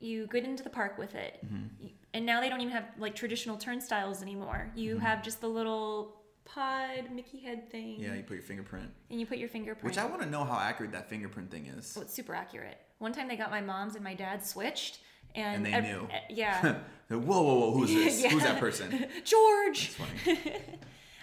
you 0.00 0.26
get 0.28 0.44
into 0.44 0.62
the 0.62 0.70
park 0.70 0.98
with 0.98 1.14
it, 1.14 1.38
Mm-hmm. 1.44 1.86
And 2.12 2.26
now 2.26 2.40
they 2.40 2.48
don't 2.48 2.60
even 2.60 2.72
have 2.72 2.86
like 2.98 3.14
traditional 3.14 3.56
turnstiles 3.56 4.20
anymore. 4.20 4.70
You 4.74 4.96
Mm-hmm. 4.96 5.04
have 5.06 5.22
just 5.22 5.40
the 5.40 5.48
little 5.48 6.16
pod 6.44 7.12
Mickey 7.14 7.38
head 7.38 7.70
thing, 7.70 8.00
yeah 8.00 8.14
you 8.14 8.24
put 8.24 8.34
your 8.34 8.42
fingerprint 8.42 8.90
and 9.10 9.20
you 9.20 9.26
put 9.26 9.38
your 9.38 9.48
fingerprint. 9.48 9.84
which 9.84 9.98
i 9.98 10.04
want 10.04 10.20
to 10.20 10.28
know 10.28 10.42
how 10.42 10.58
accurate 10.58 10.90
that 10.90 11.08
fingerprint 11.08 11.48
thing 11.50 11.66
is 11.66 11.94
Oh, 11.96 12.00
it's 12.00 12.12
super 12.12 12.34
accurate. 12.34 12.76
One 12.98 13.12
time 13.12 13.28
they 13.28 13.36
got 13.36 13.50
my 13.52 13.60
mom's 13.60 13.94
and 13.94 14.02
my 14.02 14.14
dad 14.14 14.44
switched, 14.44 14.98
and, 15.36 15.64
And 15.64 15.66
they 15.66 15.72
ev- 15.72 15.84
knew. 15.84 16.08
yeah, 16.28 16.76
whoa 17.08 17.18
whoa 17.18 17.42
whoa 17.60 17.70
who's 17.72 17.94
this 17.94 18.24
who's 18.24 18.42
that 18.42 18.58
person 18.58 19.06
George. 19.24 19.90
it's 19.90 19.94
funny 19.94 20.38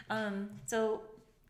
Um, 0.09 0.49
so 0.65 1.01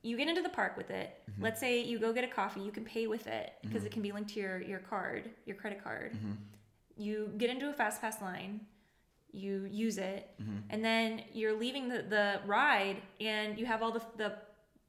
you 0.02 0.18
get 0.18 0.28
into 0.28 0.42
the 0.42 0.50
park 0.50 0.76
with 0.78 0.90
it. 0.90 1.14
Mm-hmm. 1.32 1.44
Let's 1.44 1.60
say 1.60 1.82
you 1.84 2.00
go 2.00 2.12
get 2.14 2.24
a 2.24 2.28
coffee, 2.28 2.62
you 2.62 2.72
can 2.72 2.84
pay 2.86 3.06
with 3.06 3.28
it 3.28 3.54
because 3.62 3.84
it 3.86 3.92
can 3.92 4.02
be 4.02 4.12
linked 4.12 4.32
to 4.34 4.40
your, 4.40 4.62
your 4.62 4.80
card, 4.80 5.30
your 5.46 5.56
credit 5.56 5.84
card. 5.84 6.14
Mm-hmm. 6.14 6.32
You 6.98 7.32
get 7.38 7.50
into 7.50 7.70
a 7.70 7.74
fast 7.74 8.02
pass 8.02 8.22
line, 8.22 8.62
you 9.32 9.68
use 9.70 9.98
it, 9.98 10.30
Mm-hmm. 10.42 10.58
and 10.70 10.84
then 10.84 11.24
you're 11.34 11.58
leaving 11.58 11.90
the, 11.90 12.02
the 12.04 12.40
ride 12.46 12.98
and 13.22 13.58
you 13.60 13.66
have 13.66 13.82
all 13.84 13.92
the, 13.92 14.02
the 14.18 14.34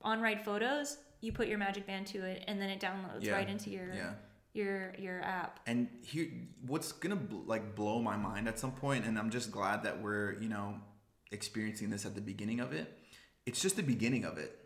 on 0.03 0.21
ride 0.21 0.45
photos. 0.45 0.99
You 1.21 1.33
put 1.33 1.49
your 1.49 1.59
magic 1.59 1.87
band 1.87 2.07
to 2.09 2.19
it, 2.25 2.45
and 2.47 2.61
then 2.61 2.71
it 2.71 2.81
downloads 2.81 3.23
Yeah. 3.25 3.33
right 3.33 3.49
into 3.49 3.71
your 3.71 3.93
yeah 3.95 4.13
your 4.55 4.95
your 4.99 5.21
app. 5.23 5.61
and 5.67 5.89
here 6.03 6.27
what's 6.67 6.91
gonna 6.93 7.15
bl- 7.17 7.45
like 7.47 7.75
blow 7.75 8.01
my 8.01 8.17
mind 8.17 8.49
at 8.49 8.59
some 8.59 8.73
point 8.73 9.05
and 9.05 9.19
i'm 9.19 9.29
just 9.29 9.53
glad 9.53 9.83
that 9.83 10.01
we're 10.03 10.33
you 10.41 10.49
know 10.49 10.75
experiencing 11.33 11.91
this 11.91 12.07
at 12.07 12.15
the 12.15 12.21
beginning 12.23 12.59
of 12.59 12.73
it 12.73 12.99
it's 13.45 13.61
just 13.61 13.77
the 13.77 13.83
beginning 13.83 14.25
of 14.25 14.39
it 14.39 14.59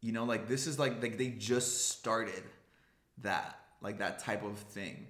you 0.00 0.12
know 0.12 0.24
like 0.24 0.48
this 0.48 0.66
is 0.66 0.78
like 0.78 1.00
like 1.02 1.18
they 1.18 1.28
just 1.28 1.90
started 1.90 2.42
that 3.18 3.58
like 3.82 3.98
that 3.98 4.18
type 4.18 4.42
of 4.42 4.56
thing 4.58 5.06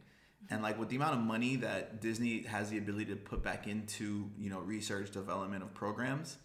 and 0.50 0.62
like 0.62 0.78
with 0.78 0.88
the 0.88 0.96
amount 0.96 1.14
of 1.14 1.20
money 1.20 1.56
that 1.56 2.00
disney 2.00 2.42
has 2.42 2.70
the 2.70 2.78
ability 2.78 3.06
to 3.06 3.16
put 3.16 3.42
back 3.42 3.66
into 3.66 4.30
you 4.38 4.50
know 4.50 4.60
research 4.60 5.10
development 5.10 5.62
of 5.62 5.72
programs 5.74 6.38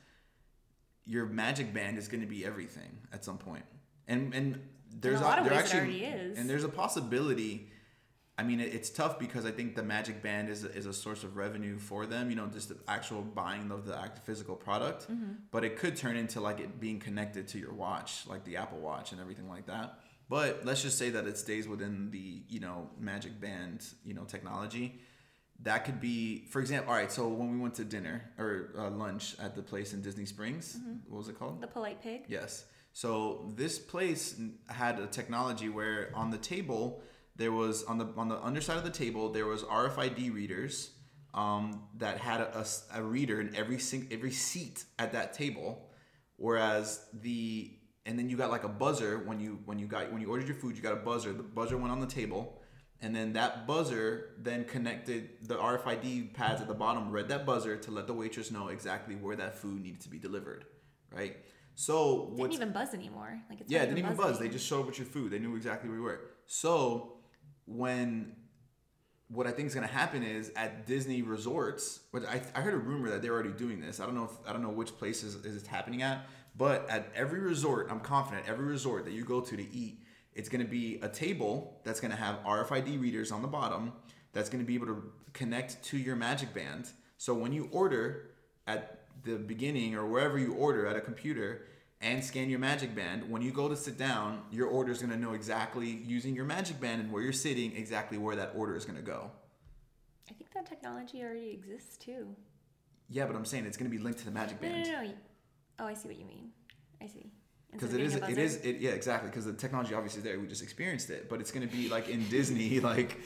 your 1.05 1.25
magic 1.25 1.73
band 1.73 1.97
is 1.97 2.07
going 2.07 2.21
to 2.21 2.27
be 2.27 2.45
everything 2.45 2.97
at 3.13 3.23
some 3.23 3.38
point 3.38 3.63
and 4.07 4.33
and 4.33 4.62
there's 4.99 5.19
a 5.19 5.23
lot 5.23 5.39
of 5.39 5.45
there 5.45 5.53
actually 5.53 6.03
and 6.03 6.49
there's 6.49 6.63
a 6.63 6.69
possibility 6.69 7.69
I 8.39 8.43
mean, 8.43 8.60
it's 8.60 8.91
tough 8.91 9.17
because 9.17 9.45
I 9.45 9.51
think 9.51 9.75
the 9.75 9.81
Magic 9.81 10.21
Band 10.21 10.49
is, 10.49 10.63
is 10.63 10.86
a 10.86 10.93
source 10.93 11.23
of 11.23 11.38
revenue 11.38 11.79
for 11.79 12.05
them, 12.05 12.29
you 12.29 12.36
know, 12.36 12.45
just 12.45 12.69
the 12.69 12.77
actual 12.88 13.23
buying 13.23 13.71
of 13.71 13.88
the 13.88 13.99
act 13.99 14.19
physical 14.19 14.55
product. 14.55 15.12
Mm-hmm. 15.12 15.31
But 15.49 15.63
it 15.63 15.75
could 15.75 15.95
turn 15.95 16.15
into 16.15 16.39
like 16.39 16.60
it 16.60 16.79
being 16.79 16.99
connected 16.99 17.47
to 17.49 17.57
your 17.57 17.73
watch, 17.73 18.27
like 18.27 18.43
the 18.43 18.57
Apple 18.57 18.77
Watch 18.77 19.12
and 19.12 19.19
everything 19.19 19.49
like 19.49 19.65
that. 19.65 19.99
But 20.30 20.66
let's 20.66 20.82
just 20.82 20.98
say 20.98 21.10
that 21.12 21.26
it 21.26 21.38
stays 21.38 21.68
within 21.68 22.12
the, 22.12 22.42
you 22.50 22.60
know, 22.60 22.90
Magic 23.00 23.40
Band, 23.40 23.86
you 24.04 24.13
know, 24.13 24.24
technology. 24.24 25.00
That 25.63 25.86
could 25.86 26.00
be, 26.02 26.46
for 26.50 26.60
example, 26.60 26.92
all 26.92 26.98
right, 27.00 27.12
so 27.12 27.28
when 27.30 27.52
we 27.52 27.58
went 27.58 27.76
to 27.76 27.84
dinner 27.86 28.22
or 28.38 28.72
uh, 28.78 28.90
lunch 28.90 29.36
at 29.40 29.56
the 29.56 29.63
place 29.63 29.94
in 29.94 30.02
Disney 30.02 30.26
Springs, 30.26 30.76
Mm-hmm. 30.78 31.10
what 31.12 31.18
was 31.20 31.30
it 31.30 31.40
called? 31.40 31.62
The 31.62 31.68
polite 31.68 32.02
pig. 32.02 32.24
Yes. 32.28 32.66
So 32.94 33.52
this 33.56 33.80
place 33.80 34.40
had 34.68 35.00
a 35.00 35.08
technology 35.08 35.70
where 35.70 36.12
on 36.13 36.30
the 36.32 36.38
table 36.38 37.02
there 37.36 37.52
was 37.52 37.84
on 37.86 37.98
the 38.00 38.08
on 38.18 38.28
the 38.28 38.40
underside 38.44 38.78
of 38.78 38.84
the 38.84 38.90
table 38.90 39.30
there 39.32 39.46
was 39.46 39.62
RFID 39.63 40.34
readers 40.34 40.92
um, 41.36 41.84
that 41.98 42.18
had 42.18 42.42
a 42.94 43.04
reader 43.04 43.40
in 43.40 43.56
every 43.56 43.78
sing, 43.80 44.08
every 44.12 44.32
seat 44.32 44.84
at 44.98 45.12
that 45.13 45.34
table, 45.34 45.88
whereas 46.38 47.06
the 47.13 47.72
and 48.08 48.17
then 48.17 48.30
you 48.30 48.38
got 48.38 48.50
like 48.50 48.63
a 48.63 48.70
buzzer 48.70 49.20
when 49.20 49.39
you 49.39 49.60
when 49.65 49.78
you 49.78 49.86
got 49.86 50.12
when 50.12 50.22
you 50.22 50.30
ordered 50.30 50.48
your 50.48 50.56
food 50.56 50.76
you 50.76 50.82
got 50.82 50.93
a 50.93 50.98
buzzer 50.98 51.32
the 51.34 51.43
buzzer 51.43 51.78
went 51.78 51.91
on 51.91 52.00
the 52.00 52.08
table 52.08 52.60
and 53.00 53.15
then 53.15 53.34
that 53.34 53.67
buzzer 53.67 54.30
then 54.39 54.63
connected 54.63 55.30
the 55.43 55.56
RFID 55.56 56.34
pads 56.34 56.62
at 56.62 56.67
the 56.67 56.74
bottom 56.74 57.12
read 57.12 57.28
that 57.28 57.46
buzzer 57.46 57.78
to 57.78 57.91
let 57.91 58.08
the 58.08 58.13
waitress 58.13 58.50
know 58.50 58.70
exactly 58.70 59.15
where 59.15 59.36
that 59.36 59.56
food 59.56 59.84
needed 59.84 60.02
to 60.02 60.10
be 60.10 60.17
delivered 60.17 60.65
right 61.12 61.38
so 61.80 62.34
Didn't 62.36 62.54
even 62.54 62.72
buzz 62.72 62.96
anymore. 62.96 63.39
Like 63.52 63.62
it's 63.62 63.72
yeah, 63.72 63.84
it 63.84 63.86
didn't 63.86 64.00
even 64.00 64.15
buzz. 64.15 64.39
They 64.39 64.50
just 64.50 64.65
showed 64.65 64.80
up 64.80 64.88
with 64.88 64.98
your 64.98 65.06
food. 65.06 65.32
They 65.32 65.38
knew 65.38 65.56
exactly 65.56 65.88
where 65.88 66.00
you 66.00 66.04
were. 66.04 66.22
So 66.48 67.20
when 67.67 68.36
what 69.28 69.46
I 69.46 69.52
think 69.52 69.67
is 69.67 69.76
going 69.76 69.88
to 69.88 69.93
happen 69.93 70.24
is 70.24 70.52
at 70.56 70.88
Disney 70.88 71.22
resorts, 71.22 72.00
but 72.12 72.26
I, 72.26 72.41
I 72.56 72.62
heard 72.62 72.74
a 72.74 72.78
rumor 72.78 73.12
that 73.12 73.22
they're 73.22 73.34
already 73.34 73.52
doing 73.52 73.80
this. 73.80 74.00
I 74.00 74.06
don't 74.06 74.15
know 74.15 74.24
if 74.24 74.32
I 74.50 74.54
don't 74.54 74.63
know 74.63 74.70
which 74.70 74.98
places 74.98 75.36
is 75.36 75.62
it 75.62 75.67
happening 75.67 76.02
at, 76.02 76.26
but 76.58 76.89
at 76.89 77.12
every 77.15 77.39
resort, 77.39 77.88
I'm 77.91 78.00
confident 78.00 78.48
every 78.48 78.65
resort 78.65 79.06
that 79.06 79.13
you 79.13 79.24
go 79.24 79.41
to 79.41 79.56
to 79.56 79.74
eat, 79.74 80.02
it's 80.34 80.50
going 80.50 80.63
to 80.63 80.70
be 80.70 81.00
a 81.02 81.10
table 81.10 81.80
that's 81.84 82.00
going 82.00 82.12
to 82.12 82.17
have 82.17 82.43
RFID 82.43 83.00
readers 83.00 83.32
on 83.32 83.41
the 83.41 83.48
bottom 83.48 83.93
that's 84.34 84.50
going 84.50 84.63
to 84.63 84.67
be 84.67 84.76
able 84.76 84.88
to 84.88 85.12
connect 85.34 85.84
to 85.86 85.98
your 85.98 86.15
Magic 86.15 86.54
Band. 86.54 86.89
So 87.17 87.34
when 87.34 87.52
you 87.52 87.70
order 87.72 88.32
at 88.67 89.02
the 89.24 89.36
beginning 89.36 89.96
or 89.96 90.06
wherever 90.06 90.38
you 90.38 90.54
order 90.54 90.86
at 90.88 90.96
a 90.96 91.02
computer 91.02 91.65
and 92.02 92.24
scan 92.24 92.50
your 92.50 92.60
Magic 92.60 92.96
Band, 92.96 93.30
when 93.30 93.41
you 93.41 93.52
go 93.52 93.67
to 93.67 93.76
sit 93.76 93.98
down, 93.98 94.41
your 94.52 94.67
order 94.67 94.91
is 94.91 95.00
going 95.00 95.12
to 95.12 95.17
know 95.17 95.34
exactly 95.34 95.89
using 96.06 96.36
your 96.36 96.46
Magic 96.46 96.80
Band 96.80 97.02
and 97.02 97.12
where 97.12 97.22
you're 97.22 97.34
sitting 97.34 97.76
exactly 97.76 98.17
where 98.17 98.36
that 98.36 98.54
order 98.56 98.76
is 98.76 98.86
going 98.86 98.98
to 98.98 99.04
go. 99.04 99.32
I 100.30 100.34
think 100.34 100.54
that 100.54 100.67
technology 100.67 101.24
already 101.24 101.52
exists 101.52 101.98
too. 101.98 102.36
Yeah, 103.10 103.26
but 103.26 103.36
I'm 103.36 103.46
saying 103.46 103.65
it's 103.65 103.78
going 103.78 103.89
to 103.89 103.98
be 103.98 104.04
linked 104.04 104.20
to 104.20 104.26
the 104.26 104.32
Magic 104.32 104.62
No, 104.62 104.67
no, 104.67 104.74
Band 104.76 104.88
no, 104.88 105.04
no. 105.04 105.12
Oh, 105.80 105.86
I 105.86 105.94
see 105.94 106.08
what 106.08 106.18
you 106.18 106.26
mean. 106.26 106.50
I 107.02 107.08
see. 107.08 107.32
because 107.72 107.94
it 107.94 108.02
is 108.02 108.16
a 108.16 108.30
it 108.30 108.38
is 108.38 108.56
it 108.58 108.78
yeah 108.80 108.92
exactly 108.92 109.30
because 109.30 109.46
the 109.46 109.54
technology 109.54 109.94
obviously 109.94 110.20
is 110.20 110.24
there. 110.24 110.40
We 110.40 110.48
just 110.48 110.63
experienced 110.63 111.10
it, 111.10 111.30
but 111.30 111.40
it's 111.42 111.52
going 111.52 111.68
to 111.68 111.74
be 111.76 111.90
like 111.90 112.10
in 112.10 112.28
Disney 112.30 112.80
like 112.92 113.18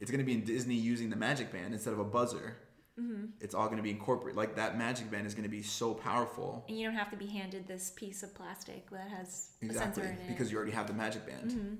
it's 0.00 0.10
going 0.10 0.20
to 0.20 0.24
be 0.24 0.32
in 0.32 0.44
Disney 0.44 0.74
using 0.74 1.10
the 1.10 1.16
Magic 1.16 1.52
Band 1.52 1.74
instead 1.74 1.92
of 1.92 1.98
a 1.98 2.04
buzzer. 2.04 2.56
Mm-hmm. 2.98 3.26
It's 3.40 3.54
all 3.54 3.66
going 3.66 3.76
to 3.76 3.82
be 3.82 3.90
incorporated. 3.90 4.36
Like 4.36 4.56
that 4.56 4.76
Magic 4.78 5.10
Band 5.10 5.26
is 5.26 5.34
going 5.34 5.44
to 5.44 5.48
be 5.50 5.62
so 5.62 5.94
powerful. 5.94 6.64
And 6.68 6.78
you 6.78 6.86
don't 6.86 6.96
have 6.96 7.10
to 7.10 7.16
be 7.16 7.26
handed 7.26 7.68
this 7.68 7.90
piece 7.94 8.22
of 8.24 8.34
plastic 8.34 8.90
that 8.90 9.08
has 9.08 9.50
a 9.62 9.66
Exactly, 9.66 10.02
sensor 10.02 10.14
in 10.14 10.18
it. 10.26 10.28
because 10.28 10.50
you 10.50 10.56
already 10.56 10.72
have 10.72 10.86
the 10.88 10.94
Magic 10.94 11.24
Band. 11.26 11.50
Mm-hmm. 11.50 11.74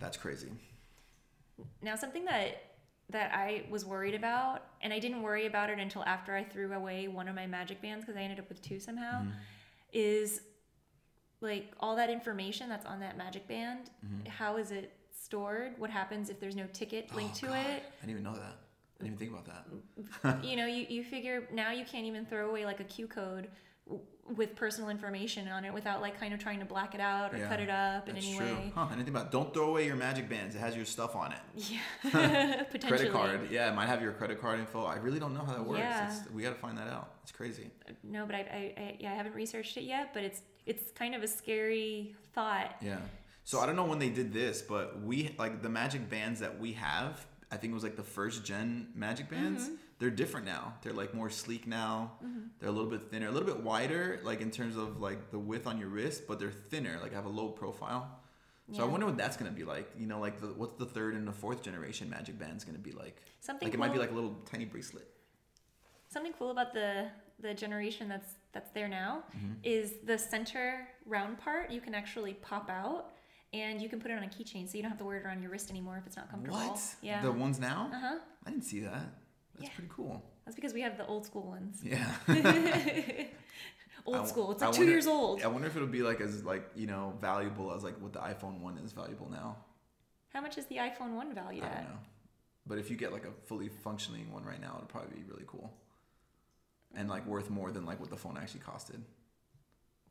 That's 0.00 0.16
crazy. 0.18 0.48
Now, 1.82 1.96
something 1.96 2.24
that 2.26 2.73
that 3.10 3.32
I 3.34 3.64
was 3.70 3.84
worried 3.84 4.14
about, 4.14 4.62
and 4.80 4.92
I 4.92 4.98
didn't 4.98 5.22
worry 5.22 5.46
about 5.46 5.70
it 5.70 5.78
until 5.78 6.02
after 6.04 6.34
I 6.34 6.42
threw 6.42 6.72
away 6.72 7.06
one 7.08 7.28
of 7.28 7.34
my 7.34 7.46
magic 7.46 7.80
bands 7.82 8.04
because 8.04 8.18
I 8.18 8.22
ended 8.22 8.38
up 8.38 8.48
with 8.48 8.62
two 8.62 8.80
somehow, 8.80 9.20
Mm-hmm. 9.22 9.30
is 9.92 10.40
like 11.40 11.72
all 11.80 11.94
that 11.96 12.08
information 12.10 12.68
that's 12.68 12.86
on 12.86 13.00
that 13.00 13.16
magic 13.18 13.46
band. 13.46 13.90
Mm-hmm. 14.04 14.26
How 14.30 14.56
is 14.56 14.70
it 14.70 14.92
stored? 15.12 15.72
What 15.78 15.90
happens 15.90 16.30
if 16.30 16.40
there's 16.40 16.56
no 16.56 16.66
ticket 16.72 17.14
linked 17.14 17.36
Oh, 17.44 17.46
to 17.48 17.52
God, 17.52 17.66
it? 17.66 17.82
I 18.02 18.06
didn't 18.06 18.10
even 18.10 18.22
know 18.22 18.34
that. 18.34 18.56
I 19.00 19.04
didn't 19.04 19.06
even 19.06 19.18
think 19.18 19.32
about 19.32 19.46
that. 20.22 20.44
you 20.44 20.56
know, 20.56 20.66
you, 20.66 20.86
you 20.88 21.04
figure 21.04 21.46
now 21.52 21.70
you 21.72 21.84
can't 21.84 22.06
even 22.06 22.24
throw 22.24 22.48
away 22.48 22.64
like 22.64 22.80
a 22.80 22.84
Q 22.84 23.06
code 23.06 23.48
with 24.36 24.56
personal 24.56 24.88
information 24.88 25.48
on 25.48 25.64
it 25.64 25.74
without 25.74 26.00
like 26.00 26.18
kind 26.18 26.32
of 26.32 26.40
trying 26.40 26.58
to 26.58 26.64
black 26.64 26.94
it 26.94 27.00
out 27.00 27.34
or 27.34 27.38
Yeah, 27.38 27.48
cut 27.48 27.60
it 27.60 27.68
up 27.68 28.08
in 28.08 28.16
any 28.16 28.36
true. 28.36 28.46
way. 28.46 28.72
Huh, 28.74 28.86
think 28.94 29.08
about. 29.08 29.30
Don't 29.30 29.52
throw 29.52 29.68
away 29.68 29.86
your 29.86 29.96
magic 29.96 30.28
bands. 30.28 30.54
It 30.54 30.60
has 30.60 30.74
your 30.74 30.86
stuff 30.86 31.14
on 31.14 31.32
it. 31.32 31.38
Yeah, 31.54 32.62
potentially. 32.70 33.10
Credit 33.10 33.12
card. 33.12 33.50
Yeah, 33.50 33.70
it 33.70 33.74
might 33.74 33.86
have 33.86 34.00
your 34.00 34.12
credit 34.12 34.40
card 34.40 34.60
info. 34.60 34.84
I 34.84 34.96
really 34.96 35.18
don't 35.18 35.34
know 35.34 35.44
how 35.44 35.52
that 35.52 35.66
works. 35.66 35.80
Yeah. 35.80 36.08
It's, 36.10 36.30
we 36.30 36.42
got 36.42 36.50
to 36.50 36.60
find 36.60 36.78
that 36.78 36.88
out. 36.88 37.10
It's 37.22 37.32
crazy. 37.32 37.70
No, 38.02 38.24
but 38.24 38.34
I, 38.34 38.38
I, 38.38 38.80
I, 38.80 38.96
yeah, 39.00 39.12
I 39.12 39.14
haven't 39.14 39.34
researched 39.34 39.76
it 39.76 39.84
yet. 39.84 40.14
But 40.14 40.24
it's 40.24 40.40
it's 40.66 40.90
kind 40.92 41.14
of 41.14 41.22
a 41.22 41.28
scary 41.28 42.14
thought. 42.34 42.76
Yeah. 42.80 42.98
So 43.44 43.60
I 43.60 43.66
don't 43.66 43.76
know 43.76 43.84
when 43.84 43.98
they 43.98 44.08
did 44.08 44.32
this, 44.32 44.62
but 44.62 45.02
we 45.02 45.34
like 45.38 45.60
the 45.60 45.68
magic 45.68 46.08
bands 46.08 46.40
that 46.40 46.58
we 46.58 46.72
have. 46.72 47.26
I 47.52 47.56
think 47.56 47.72
it 47.72 47.74
was 47.74 47.84
like 47.84 47.96
the 47.96 48.02
first 48.02 48.44
gen 48.44 48.88
magic 48.94 49.28
bands. 49.28 49.64
Mm-hmm. 49.64 49.74
They're 49.98 50.10
different 50.10 50.44
now. 50.46 50.74
They're 50.82 50.92
like 50.92 51.14
more 51.14 51.30
sleek 51.30 51.66
now. 51.66 52.12
They're 52.58 52.68
a 52.68 52.72
little 52.72 52.90
bit 52.90 53.02
thinner, 53.10 53.28
a 53.28 53.30
little 53.30 53.46
bit 53.48 53.62
wider, 53.62 54.20
like 54.24 54.40
in 54.40 54.50
terms 54.50 54.76
of 54.76 55.00
like 55.00 55.30
the 55.30 55.38
width 55.38 55.66
on 55.66 55.78
your 55.78 55.88
wrist, 55.88 56.26
but 56.26 56.38
they're 56.40 56.50
thinner. 56.50 56.98
Like 57.00 57.12
have 57.14 57.26
a 57.26 57.30
low 57.30 57.48
profile. 57.48 58.20
So 58.72 58.82
I 58.82 58.86
wonder 58.86 59.04
what 59.06 59.16
that's 59.18 59.36
gonna 59.36 59.50
be 59.50 59.64
like. 59.64 59.90
You 59.98 60.06
know, 60.06 60.18
like 60.20 60.40
the, 60.40 60.46
what's 60.48 60.72
the 60.74 60.86
third 60.86 61.14
and 61.14 61.28
the 61.28 61.32
fourth 61.32 61.62
generation 61.62 62.08
magic 62.10 62.38
bands 62.38 62.64
gonna 62.64 62.78
be 62.78 62.92
like? 62.92 63.22
Something 63.40 63.66
like 63.68 63.74
it 63.74 63.78
might 63.78 63.92
be 63.92 63.98
like 63.98 64.10
a 64.10 64.14
little 64.14 64.36
tiny 64.50 64.64
bracelet. 64.64 65.06
Something 66.08 66.32
cool 66.38 66.50
about 66.50 66.72
the 66.72 67.08
the 67.40 67.52
generation 67.52 68.08
that's 68.08 68.34
that's 68.52 68.70
there 68.70 68.88
now 68.88 69.24
Mm-hmm. 69.36 69.52
is 69.64 69.94
the 70.04 70.16
center 70.16 70.86
round 71.04 71.38
part 71.38 71.70
you 71.70 71.80
can 71.80 71.94
actually 71.94 72.34
pop 72.34 72.70
out 72.70 73.10
and 73.52 73.82
you 73.82 73.88
can 73.88 74.00
put 74.00 74.10
it 74.10 74.14
on 74.16 74.22
a 74.24 74.28
keychain 74.28 74.68
so 74.68 74.76
you 74.76 74.82
don't 74.82 74.90
have 74.90 74.98
to 74.98 75.04
wear 75.04 75.18
it 75.18 75.24
around 75.26 75.42
your 75.42 75.50
wrist 75.50 75.70
anymore 75.70 75.98
if 75.98 76.06
it's 76.06 76.16
not 76.16 76.30
comfortable. 76.30 76.58
What? 76.58 76.80
Yeah. 77.02 77.20
The 77.22 77.32
ones 77.32 77.58
now? 77.60 77.90
uh 77.92 77.98
huh. 78.00 78.18
I 78.46 78.50
didn't 78.50 78.64
see 78.64 78.80
that. 78.80 79.06
That's 79.54 79.68
Yeah. 79.68 79.74
pretty 79.74 79.90
cool. 79.94 80.22
That's 80.44 80.54
because 80.56 80.72
we 80.74 80.80
have 80.82 80.96
the 80.98 81.06
old 81.06 81.24
school 81.26 81.42
ones. 81.46 81.80
Yeah. 81.82 82.14
Old 84.06 84.16
I 84.16 84.24
school. 84.26 84.52
It's 84.52 84.62
I 84.62 84.66
like 84.66 84.74
two 84.74 84.80
wonder- 84.80 84.92
years 84.92 85.06
old. 85.06 85.42
I 85.42 85.46
wonder 85.46 85.66
if 85.66 85.76
it'll 85.76 85.88
be 85.88 86.02
like 86.02 86.20
as 86.20 86.44
like 86.44 86.68
you 86.74 86.86
know 86.86 87.14
valuable 87.22 87.72
as 87.72 87.82
like 87.82 87.98
what 88.02 88.12
the 88.12 88.18
iPhone 88.18 88.60
one 88.60 88.76
is 88.76 88.92
valuable 88.92 89.30
now. 89.30 89.56
How 90.28 90.42
much 90.42 90.58
is 90.58 90.66
the 90.66 90.76
iPhone 90.76 91.14
one 91.14 91.34
valued 91.34 91.64
I 91.64 91.68
don't 91.68 91.84
know, 91.84 91.98
but 92.66 92.76
if 92.78 92.90
you 92.90 92.96
get 92.98 93.12
like 93.12 93.24
a 93.24 93.30
fully 93.46 93.68
functioning 93.68 94.30
one 94.30 94.44
right 94.44 94.60
now, 94.60 94.74
it'll 94.76 94.88
probably 94.88 95.16
be 95.16 95.22
really 95.30 95.44
cool, 95.46 95.72
and 96.94 97.08
like 97.08 97.24
worth 97.26 97.48
more 97.48 97.70
than 97.70 97.86
like 97.86 97.98
what 97.98 98.10
the 98.10 98.16
phone 98.18 98.36
actually 98.36 98.60
costed. 98.60 99.00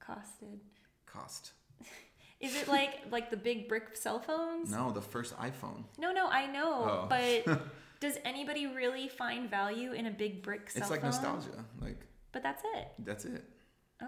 Costed. 0.01 0.57
Cost. 1.05 1.51
Is 2.39 2.55
it 2.55 2.67
like 2.67 2.99
like 3.11 3.29
the 3.29 3.37
big 3.37 3.69
brick 3.69 3.95
cell 3.95 4.19
phones? 4.19 4.71
No, 4.71 4.91
the 4.91 5.01
first 5.01 5.37
iPhone. 5.37 5.83
No, 5.99 6.11
no, 6.11 6.27
I 6.27 6.47
know, 6.47 6.73
Oh. 6.89 7.05
but 7.07 7.61
does 8.03 8.17
anybody 8.25 8.67
really 8.67 9.07
find 9.07 9.49
value 9.49 9.93
in 9.93 10.05
a 10.07 10.11
big 10.11 10.43
brick 10.43 10.69
cell 10.69 10.81
It's 10.81 10.91
like 10.91 10.99
phone? 11.01 11.11
nostalgia. 11.11 11.63
Like 11.81 11.99
But 12.33 12.43
that's 12.43 12.61
it. 12.75 12.87
that's 12.99 13.23
it. 13.23 13.43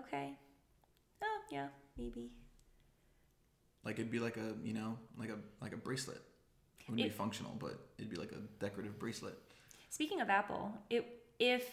Okay. 0.02 0.38
Oh 1.24 1.40
yeah, 1.50 1.68
maybe. 1.98 2.32
Like 3.86 3.96
it'd 4.00 4.12
be 4.12 4.20
like 4.20 4.36
a 4.36 4.54
you 4.64 4.74
know 4.74 4.98
like 5.18 5.30
a 5.30 5.38
like 5.62 5.72
a 5.74 5.78
bracelet. 5.78 6.22
It 6.80 6.90
wouldn't 6.90 7.06
It- 7.06 7.12
be 7.12 7.18
functional, 7.18 7.54
but 7.58 7.80
it'd 7.98 8.10
be 8.12 8.18
like 8.18 8.34
a 8.34 8.42
decorative 8.60 9.00
bracelet. 9.00 9.36
Speaking 9.90 10.20
of 10.20 10.30
Apple, 10.30 10.74
it 10.90 11.04
if 11.40 11.64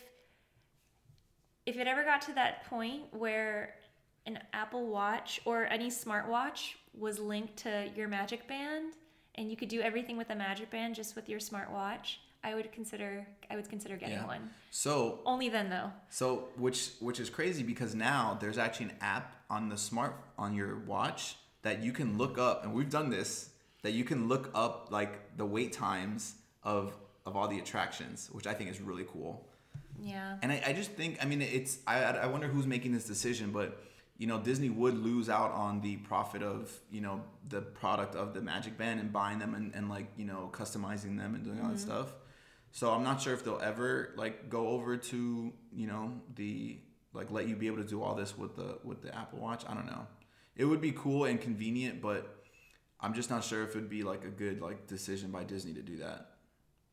if 1.67 1.77
it 1.77 1.87
ever 1.89 2.05
got 2.05 2.23
to 2.23 2.33
that 2.35 2.65
point 2.67 3.13
where 3.13 3.75
an 4.27 4.39
Apple 4.53 4.87
Watch 4.87 5.41
or 5.45 5.65
any 5.67 5.89
smartwatch 5.91 6.75
was 6.95 7.19
linked 7.19 7.57
to 7.59 7.91
your 7.97 8.07
Magic 8.09 8.47
Band 8.47 8.93
and 9.37 9.51
you 9.51 9.57
could 9.57 9.68
do 9.68 9.81
everything 9.81 10.16
with 10.16 10.31
a 10.31 10.35
Magic 10.35 10.71
Band 10.71 10.95
just 10.95 11.16
with 11.16 11.29
your 11.29 11.40
smartwatch, 11.40 12.16
I 12.45 12.55
would 12.55 12.71
consider 12.73 13.27
I 13.51 13.57
would 13.57 13.68
consider 13.68 13.97
getting 13.97 14.16
Yeah. 14.16 14.27
one. 14.27 14.51
So 14.71 15.21
Only 15.25 15.49
then 15.49 15.71
though. 15.71 15.92
So 16.11 16.49
which 16.57 16.90
which 17.01 17.21
is 17.21 17.31
crazy 17.31 17.62
because 17.62 17.95
now 17.95 18.37
there's 18.40 18.59
actually 18.59 18.87
an 18.87 18.97
app 19.01 19.37
on 19.49 19.68
the 19.68 19.77
smart 19.79 20.16
on 20.38 20.55
your 20.55 20.79
watch 20.81 21.37
that 21.62 21.83
you 21.83 21.92
can 21.92 22.18
look 22.18 22.38
up 22.38 22.64
and 22.64 22.75
we've 22.75 22.90
done 22.90 23.11
this 23.11 23.51
that 23.83 23.92
you 23.92 24.05
can 24.05 24.29
look 24.29 24.51
up 24.55 24.88
like 24.90 25.37
the 25.37 25.47
wait 25.47 25.73
times 25.73 26.35
of 26.64 26.95
of 27.25 27.37
all 27.37 27.47
the 27.47 27.59
attractions, 27.59 28.29
which 28.33 28.47
I 28.49 28.55
think 28.55 28.71
is 28.71 28.81
really 28.81 29.05
cool. 29.05 29.47
Yeah. 30.01 30.37
And 30.42 30.51
I, 30.51 30.62
I 30.66 30.73
just 30.73 30.90
think 30.92 31.18
I 31.23 31.27
mean 31.27 31.40
it's 31.42 31.79
I 31.87 32.03
I 32.03 32.27
wonder 32.27 32.49
who's 32.49 32.66
making 32.66 32.92
this 32.92 33.05
decision, 33.07 33.53
but 33.53 33.81
you 34.23 34.29
know 34.29 34.39
Disney 34.39 34.71
would 34.71 34.97
lose 34.97 35.29
out 35.29 35.51
on 35.51 35.81
the 35.81 35.97
profit 35.97 36.45
of 36.45 36.71
you 36.93 37.01
know 37.01 37.25
the 37.49 37.61
product 37.61 38.15
of 38.15 38.35
the 38.35 38.41
Magic 38.41 38.79
Band 38.79 39.01
and 39.01 39.13
buying 39.13 39.41
them 39.41 39.53
and, 39.53 39.75
and 39.75 39.91
like 39.91 40.07
you 40.17 40.25
know 40.25 40.49
customizing 40.53 41.19
them 41.19 41.35
and 41.35 41.43
doing 41.43 41.59
all 41.59 41.71
that 41.71 41.79
mm-hmm. 41.79 41.91
stuff. 41.91 42.15
So 42.71 42.93
I'm 42.93 43.03
not 43.03 43.21
sure 43.21 43.35
if 43.35 43.45
they'll 43.45 43.61
ever 43.61 44.15
like 44.17 44.49
go 44.49 44.69
over 44.69 44.97
to 44.97 45.53
you 45.73 45.87
know 45.89 46.13
the 46.37 46.79
like 47.13 47.33
let 47.33 47.49
you 47.49 47.57
be 47.57 47.67
able 47.67 47.79
to 47.79 47.89
do 47.89 48.01
all 48.01 48.15
this 48.15 48.39
with 48.39 48.55
the 48.55 48.79
with 48.85 49.03
the 49.03 49.13
Apple 49.13 49.41
Watch. 49.41 49.65
I 49.69 49.75
don't 49.75 49.87
know. 49.87 50.07
It 50.55 50.67
would 50.67 50.81
be 50.81 50.93
cool 50.93 51.25
and 51.25 51.41
convenient, 51.41 52.01
but 52.01 52.45
I'm 53.01 53.15
just 53.15 53.29
not 53.29 53.43
sure 53.43 53.65
if 53.65 53.71
it'd 53.71 53.91
be 53.91 54.05
like 54.05 54.25
a 54.25 54.31
good 54.31 54.61
like 54.61 54.87
decision 54.87 55.33
by 55.33 55.43
Disney 55.43 55.75
to 55.75 55.83
do 55.83 55.97
that 55.97 56.37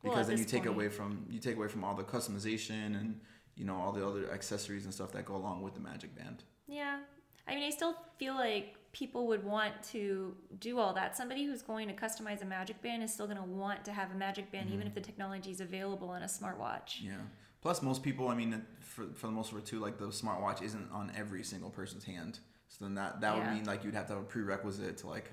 because 0.04 0.22
at 0.22 0.28
then 0.30 0.38
you 0.40 0.46
take 0.46 0.64
point- 0.64 0.76
away 0.76 0.90
from 0.90 1.28
you 1.30 1.40
take 1.40 1.58
away 1.58 1.68
from 1.68 1.84
all 1.84 1.94
the 1.94 2.04
customization 2.04 3.00
and 3.00 3.20
you 3.56 3.66
know 3.66 3.76
all 3.76 3.92
the 3.92 4.04
other 4.04 4.32
accessories 4.32 4.86
and 4.86 4.92
stuff 4.92 5.12
that 5.12 5.26
go 5.26 5.36
along 5.36 5.62
with 5.62 5.76
the 5.76 5.80
Magic 5.80 6.16
Band. 6.16 6.44
Yeah. 6.68 7.02
I 7.50 7.56
mean, 7.56 7.64
I 7.66 7.70
still 7.70 7.96
feel 8.18 8.36
like 8.36 8.76
people 8.92 9.28
would 9.28 9.44
want 9.44 9.74
to 9.92 10.36
do 10.60 10.80
all 10.80 10.94
that. 10.94 11.16
Somebody 11.16 11.46
who's 11.46 11.62
going 11.62 11.88
to 11.88 11.94
customize 11.94 12.42
a 12.42 12.46
Magic 12.46 12.82
Band 12.82 13.04
is 13.04 13.14
still 13.14 13.26
going 13.28 13.38
to 13.38 13.44
want 13.44 13.86
to 13.86 13.92
have 13.92 14.12
a 14.12 14.16
Magic 14.16 14.52
Band, 14.52 14.66
Mm-hmm. 14.68 14.74
even 14.76 14.88
if 14.88 14.96
the 14.96 15.02
technology 15.02 15.52
is 15.52 15.62
available 15.62 16.10
on 16.10 16.24
a 16.24 16.26
smartwatch. 16.28 17.02
Yeah. 17.02 17.14
Plus, 17.62 17.82
most 17.82 18.04
people, 18.04 18.30
I 18.30 18.36
mean, 18.36 18.66
for, 18.80 19.06
for 19.16 19.28
the 19.28 19.34
most 19.34 19.52
part, 19.52 19.66
too, 19.66 19.80
like 19.80 19.98
the 19.98 20.08
smartwatch 20.08 20.62
isn't 20.62 20.90
on 20.92 21.12
every 21.18 21.44
single 21.44 21.70
person's 21.70 22.04
hand. 22.04 22.40
So 22.70 22.86
then 22.86 22.96
that 22.96 23.20
that 23.22 23.36
Yeah. 23.36 23.44
would 23.48 23.54
mean 23.58 23.66
like 23.66 23.84
you'd 23.84 23.96
have 23.96 24.08
to 24.08 24.14
have 24.14 24.22
a 24.22 24.26
prerequisite 24.26 24.98
to 25.00 25.08
like 25.08 25.30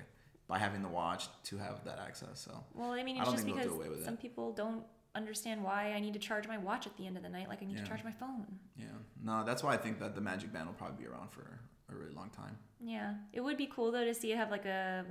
by 0.47 0.57
having 0.57 0.81
the 0.81 0.87
watch 0.89 1.27
to 1.45 1.57
have 1.57 1.83
that 1.85 1.99
access. 1.99 2.39
So 2.41 2.63
Well, 2.73 2.91
I 2.91 3.03
mean, 3.03 3.17
it's 3.17 3.25
don't 3.25 3.33
just 3.35 3.45
because 3.45 3.67
away 3.71 3.89
with 3.89 4.03
some 4.05 4.15
it. 4.15 4.19
people 4.21 4.51
don't 4.53 4.83
understand 5.15 5.63
why 5.63 5.93
I 5.93 5.99
need 5.99 6.13
to 6.13 6.19
charge 6.19 6.47
my 6.47 6.57
watch 6.57 6.85
at 6.87 6.95
the 6.97 7.05
end 7.07 7.17
of 7.17 7.23
the 7.23 7.29
night, 7.29 7.47
like 7.49 7.61
I 7.61 7.65
need 7.65 7.77
Yeah. 7.77 7.83
to 7.83 7.87
charge 7.89 8.03
my 8.03 8.11
phone. 8.11 8.45
yeah, 8.77 8.85
no, 9.23 9.43
that's 9.43 9.63
why 9.63 9.73
I 9.73 9.77
think 9.77 9.99
that 9.99 10.13
the 10.15 10.21
Magic 10.21 10.51
Band 10.53 10.67
will 10.67 10.73
probably 10.75 10.97
be 11.03 11.07
around 11.09 11.31
for 11.31 11.59
a 11.91 11.95
really 11.95 12.13
long 12.13 12.29
time. 12.29 12.57
Yeah, 12.79 13.13
it 13.33 13.41
would 13.41 13.57
be 13.57 13.67
cool 13.67 13.91
though 13.91 14.05
to 14.05 14.13
see 14.13 14.31
it 14.31 14.37
have 14.37 14.51
like 14.51 14.65
a 14.65 15.05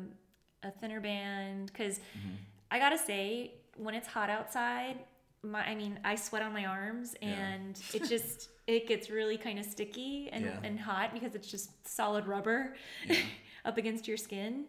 a 0.62 0.70
thinner 0.70 1.00
band 1.00 1.66
because 1.72 1.98
Mm-hmm. 1.98 2.34
I 2.70 2.78
gotta 2.78 2.98
say 2.98 3.52
when 3.76 3.94
it's 3.94 4.08
hot 4.08 4.30
outside, 4.30 4.98
my 5.42 5.62
I 5.64 5.74
mean 5.74 5.98
I 6.04 6.14
sweat 6.16 6.42
on 6.42 6.52
my 6.52 6.64
arms 6.66 7.14
Yeah. 7.20 7.28
and 7.28 7.80
it 7.94 8.08
just 8.08 8.48
it 8.66 8.88
gets 8.88 9.10
really 9.10 9.36
kind 9.38 9.58
of 9.58 9.64
sticky 9.64 10.28
and, 10.32 10.44
Yeah. 10.44 10.58
and 10.64 10.78
hot 10.80 11.12
because 11.14 11.34
it's 11.36 11.48
just 11.50 11.70
solid 11.86 12.26
rubber 12.26 12.74
Yeah. 13.06 13.16
up 13.64 13.78
against 13.78 14.06
your 14.08 14.16
skin. 14.16 14.64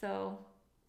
So 0.00 0.38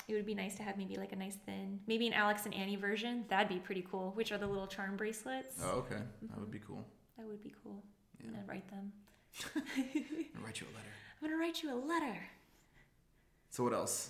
it 0.08 0.14
would 0.16 0.26
be 0.26 0.34
nice 0.36 0.56
to 0.56 0.64
have 0.64 0.78
maybe 0.78 0.96
like 0.98 1.12
a 1.12 1.16
nice 1.16 1.36
thin, 1.46 1.80
maybe 1.88 2.08
an 2.08 2.14
Alex 2.14 2.46
and 2.46 2.54
Ani 2.56 2.76
version. 2.76 3.26
That'd 3.30 3.50
be 3.50 3.60
pretty 3.60 3.86
cool. 3.90 4.12
Which 4.16 4.32
are 4.32 4.38
the 4.40 4.48
little 4.48 4.68
charm 4.68 4.96
bracelets? 4.98 5.56
Oh, 5.64 5.80
okay, 5.80 6.02
that 6.30 6.40
would 6.40 6.52
be 6.52 6.60
cool. 6.60 6.84
That 7.18 7.28
would 7.28 7.44
be 7.44 7.54
cool. 7.64 7.84
Yeah. 8.20 8.32
gonna 8.32 8.44
write 8.48 8.68
them. 8.70 8.92
I'll 9.56 10.44
write 10.44 10.60
you 10.62 10.68
a 10.68 10.74
letter. 10.76 10.90
I'm 11.22 11.28
gonna 11.30 11.40
write 11.40 11.62
you 11.64 11.74
a 11.74 11.76
letter. 11.80 12.18
So 13.50 13.64
what 13.64 13.74
else? 13.74 14.10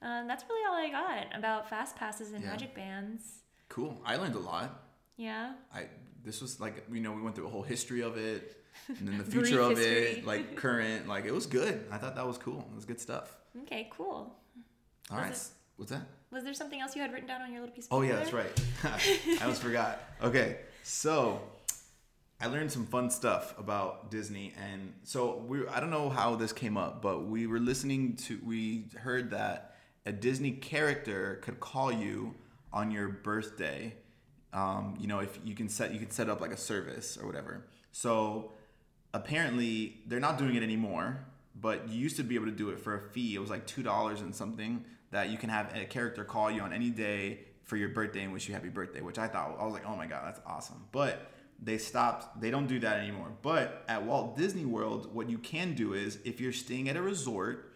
Um, 0.00 0.26
that's 0.26 0.44
really 0.48 0.64
all 0.68 0.74
I 0.74 0.90
got 0.90 1.38
about 1.38 1.68
fast 1.70 1.96
passes 1.96 2.32
and 2.32 2.42
Yeah. 2.42 2.50
magic 2.50 2.74
bands. 2.74 3.22
Cool. 3.68 4.00
I 4.04 4.16
learned 4.16 4.34
a 4.34 4.38
lot. 4.40 4.82
Yeah. 5.16 5.54
I 5.72 5.86
this 6.24 6.40
was 6.40 6.60
like 6.60 6.86
you 6.92 7.00
know 7.00 7.12
we 7.12 7.22
went 7.22 7.34
through 7.34 7.46
a 7.46 7.50
whole 7.50 7.62
history 7.62 8.00
of 8.02 8.16
it 8.16 8.56
and 8.88 9.06
then 9.08 9.18
the 9.18 9.24
future 9.36 9.60
of 9.60 9.76
history. 9.76 9.92
it 10.18 10.24
like 10.32 10.56
current 10.56 11.06
like 11.08 11.24
it 11.24 11.32
was 11.34 11.46
good 11.46 11.84
i 11.90 11.98
thought 11.98 12.14
that 12.14 12.24
was 12.26 12.38
cool 12.38 12.60
it 12.72 12.74
was 12.76 12.84
good 12.84 13.00
stuff 13.00 13.36
Okay, 13.64 13.88
cool. 13.90 14.06
all 15.10 15.16
Was 15.16 15.18
right 15.18 15.32
it- 15.32 15.48
what's 15.76 15.90
that 15.90 16.02
Was 16.30 16.44
there 16.44 16.54
something 16.54 16.80
else 16.80 16.94
you 16.94 17.02
had 17.02 17.12
written 17.12 17.26
down 17.28 17.42
on 17.42 17.50
your 17.52 17.60
little 17.60 17.74
piece 17.74 17.86
of 17.86 17.90
paper? 17.90 18.04
oh 18.04 18.06
yeah 18.08 18.16
that's 18.16 18.32
right 18.32 18.62
i 19.40 19.42
almost 19.42 19.62
forgot 19.62 19.98
okay 20.22 20.60
so 20.84 21.40
i 22.42 22.46
learned 22.46 22.70
some 22.70 22.84
fun 22.84 23.08
stuff 23.08 23.54
about 23.58 24.10
disney 24.10 24.52
and 24.60 24.92
so 25.04 25.42
we 25.46 25.66
i 25.68 25.80
don't 25.80 25.90
know 25.90 26.10
how 26.10 26.34
this 26.34 26.52
came 26.52 26.76
up 26.76 27.00
but 27.00 27.26
we 27.26 27.46
were 27.46 27.60
listening 27.60 28.14
to 28.16 28.38
we 28.44 28.84
heard 28.98 29.30
that 29.30 29.74
a 30.04 30.12
disney 30.12 30.50
character 30.50 31.40
could 31.42 31.60
call 31.60 31.92
you 31.92 32.34
on 32.72 32.90
your 32.90 33.08
birthday. 33.08 33.94
Um, 34.52 34.96
you 35.00 35.06
know 35.06 35.20
if 35.20 35.38
you 35.44 35.54
can 35.54 35.68
set 35.68 35.92
you 35.92 35.98
can 35.98 36.10
set 36.10 36.28
up 36.28 36.40
like 36.40 36.52
a 36.52 36.56
service 36.56 37.16
or 37.16 37.26
whatever. 37.26 37.66
So 37.92 38.52
apparently 39.14 40.00
they're 40.06 40.20
not 40.20 40.38
doing 40.38 40.54
it 40.54 40.62
anymore 40.62 41.26
but 41.54 41.86
you 41.88 41.98
used 41.98 42.16
to 42.16 42.22
be 42.22 42.34
able 42.34 42.46
to 42.46 42.52
do 42.52 42.70
it 42.70 42.80
for 42.80 42.96
a 42.96 43.00
fee. 43.00 43.34
It 43.34 43.38
was 43.38 43.50
like 43.50 43.66
two 43.66 43.82
dollars 43.82 44.20
and 44.20 44.34
something 44.34 44.84
that 45.10 45.28
you 45.30 45.38
can 45.38 45.50
have 45.50 45.74
a 45.76 45.84
character 45.84 46.24
call 46.24 46.50
you 46.50 46.62
on 46.62 46.72
any 46.72 46.90
day 46.90 47.40
for 47.64 47.76
your 47.76 47.90
birthday 47.90 48.22
and 48.24 48.32
wish 48.32 48.48
you 48.48 48.54
happy 48.54 48.68
birthday 48.68 49.00
which 49.00 49.18
i 49.18 49.28
thought 49.28 49.56
i 49.58 49.64
was 49.64 49.72
like 49.72 49.86
oh 49.86 49.96
my 49.96 50.06
god 50.06 50.26
that's 50.26 50.40
awesome. 50.46 50.84
But 50.92 51.30
they 51.62 51.78
stopped 51.78 52.40
they 52.40 52.50
don't 52.50 52.66
do 52.66 52.78
that 52.80 52.98
anymore 52.98 53.32
but 53.42 53.84
at 53.88 54.02
walt 54.04 54.36
disney 54.36 54.64
world 54.64 55.14
what 55.14 55.30
you 55.30 55.38
can 55.38 55.74
do 55.74 55.92
is 55.94 56.18
if 56.24 56.40
you're 56.40 56.52
staying 56.52 56.88
at 56.88 56.96
a 56.96 57.02
resort 57.02 57.72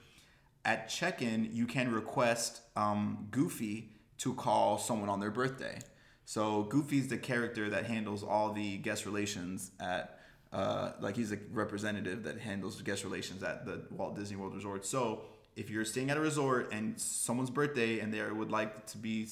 at 0.65 0.89
check-in 0.89 1.49
you 1.53 1.67
can 1.67 1.93
request 1.93 2.61
um, 2.77 3.29
goofy 3.31 3.93
to 4.19 4.35
call 4.35 4.79
someone 4.79 5.09
on 5.09 5.21
their 5.21 5.31
birthday 5.31 5.79
So 6.25 6.65
Goofy's 6.65 7.09
the 7.09 7.19
character 7.19 7.71
that 7.71 7.87
handles 7.87 8.25
all 8.25 8.53
the 8.53 8.79
guest 8.79 9.07
relations 9.07 9.71
at, 9.79 10.19
uh, 10.53 10.93
like 11.01 11.17
he's 11.17 11.33
a 11.33 11.39
representative 11.53 12.25
that 12.25 12.41
handles 12.41 12.83
guest 12.83 13.05
relations 13.05 13.45
at 13.45 13.65
the 13.65 13.85
Walt 13.93 14.17
Disney 14.17 14.37
World 14.37 14.55
Resort. 14.55 14.85
So 14.85 15.23
if 15.55 15.71
you're 15.71 15.85
staying 15.85 16.11
at 16.11 16.17
a 16.17 16.21
resort 16.21 16.73
and 16.73 17.01
someone's 17.01 17.51
birthday 17.51 18.01
and 18.01 18.13
they 18.13 18.23
would 18.23 18.51
like 18.51 18.87
to 18.87 18.99
be 18.99 19.29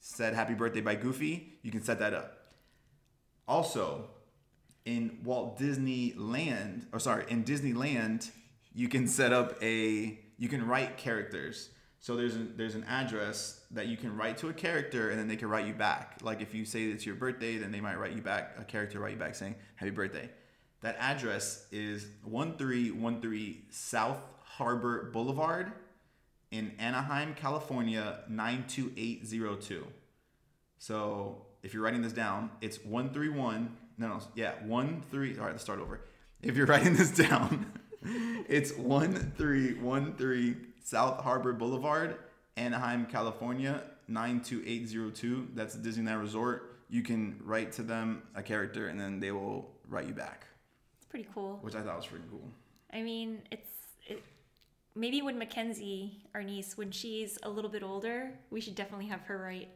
said 0.00 0.34
happy 0.34 0.54
birthday 0.54 0.80
by 0.80 0.94
Goofy, 0.94 1.58
you 1.62 1.70
can 1.70 1.82
set 1.82 1.98
that 1.98 2.14
up. 2.14 2.41
Also, 3.46 4.10
in 4.84 5.18
Walt 5.24 5.58
Disneyland, 5.58 6.86
or 6.92 6.98
sorry, 6.98 7.24
in 7.28 7.44
Disneyland, 7.44 8.30
you 8.74 8.88
can 8.88 9.06
set 9.06 9.32
up 9.32 9.62
a 9.62 10.18
you 10.38 10.48
can 10.48 10.66
write 10.66 10.96
characters. 10.96 11.70
So 12.00 12.16
there's 12.16 12.34
an, 12.34 12.54
there's 12.56 12.74
an 12.74 12.84
address 12.88 13.60
that 13.70 13.86
you 13.86 13.96
can 13.96 14.16
write 14.16 14.36
to 14.38 14.48
a 14.48 14.52
character, 14.52 15.10
and 15.10 15.18
then 15.20 15.28
they 15.28 15.36
can 15.36 15.48
write 15.48 15.66
you 15.66 15.74
back. 15.74 16.18
Like 16.20 16.40
if 16.40 16.52
you 16.52 16.64
say 16.64 16.84
it's 16.86 17.06
your 17.06 17.14
birthday, 17.14 17.58
then 17.58 17.70
they 17.70 17.80
might 17.80 17.96
write 17.96 18.12
you 18.12 18.22
back 18.22 18.56
a 18.58 18.64
character 18.64 18.98
write 18.98 19.12
you 19.12 19.18
back 19.18 19.36
saying 19.36 19.54
happy 19.76 19.90
birthday. 19.90 20.28
That 20.80 20.96
address 20.98 21.66
is 21.70 22.08
1313 22.24 23.66
South 23.70 24.18
Harbor 24.42 25.10
Boulevard 25.12 25.72
in 26.50 26.72
Anaheim, 26.78 27.34
California 27.34 28.24
92802. 28.28 29.86
So 30.78 31.46
if 31.62 31.72
you're 31.74 31.82
writing 31.82 32.02
this 32.02 32.12
down, 32.12 32.50
it's 32.60 32.78
131. 32.84 33.76
No, 33.98 34.08
no, 34.08 34.20
yeah, 34.34 34.52
13. 34.62 35.38
All 35.38 35.44
right, 35.44 35.52
let's 35.52 35.62
start 35.62 35.80
over. 35.80 36.00
If 36.42 36.56
you're 36.56 36.66
writing 36.72 36.94
this 36.94 37.10
down, 37.10 37.72
it's 38.48 38.72
1313 38.72 40.66
South 40.84 41.20
Harbor 41.22 41.52
Boulevard, 41.52 42.16
Anaheim, 42.56 43.06
California 43.06 43.82
92802. 44.08 45.48
That's 45.54 45.74
the 45.74 45.88
Disneyland 45.88 46.20
Resort. 46.20 46.80
You 46.90 47.02
can 47.02 47.40
write 47.44 47.72
to 47.72 47.82
them 47.82 48.22
a 48.34 48.42
character 48.42 48.88
and 48.88 49.00
then 49.00 49.20
they 49.20 49.30
will 49.32 49.70
write 49.88 50.06
you 50.06 50.14
back, 50.14 50.46
It's 50.96 51.06
pretty 51.06 51.28
cool. 51.32 51.58
which 51.62 51.74
I 51.74 51.80
thought 51.82 51.96
was 51.96 52.06
pretty 52.06 52.24
cool. 52.30 52.42
I 52.92 53.02
mean, 53.02 53.40
it's 53.50 53.68
it, 54.06 54.22
maybe 54.94 55.22
when 55.22 55.38
Mackenzie, 55.38 56.22
our 56.34 56.42
niece, 56.42 56.76
when 56.76 56.90
she's 56.90 57.38
a 57.44 57.48
little 57.48 57.70
bit 57.70 57.82
older, 57.82 58.32
we 58.50 58.60
should 58.60 58.74
definitely 58.74 59.06
have 59.06 59.20
her 59.22 59.38
write, 59.38 59.68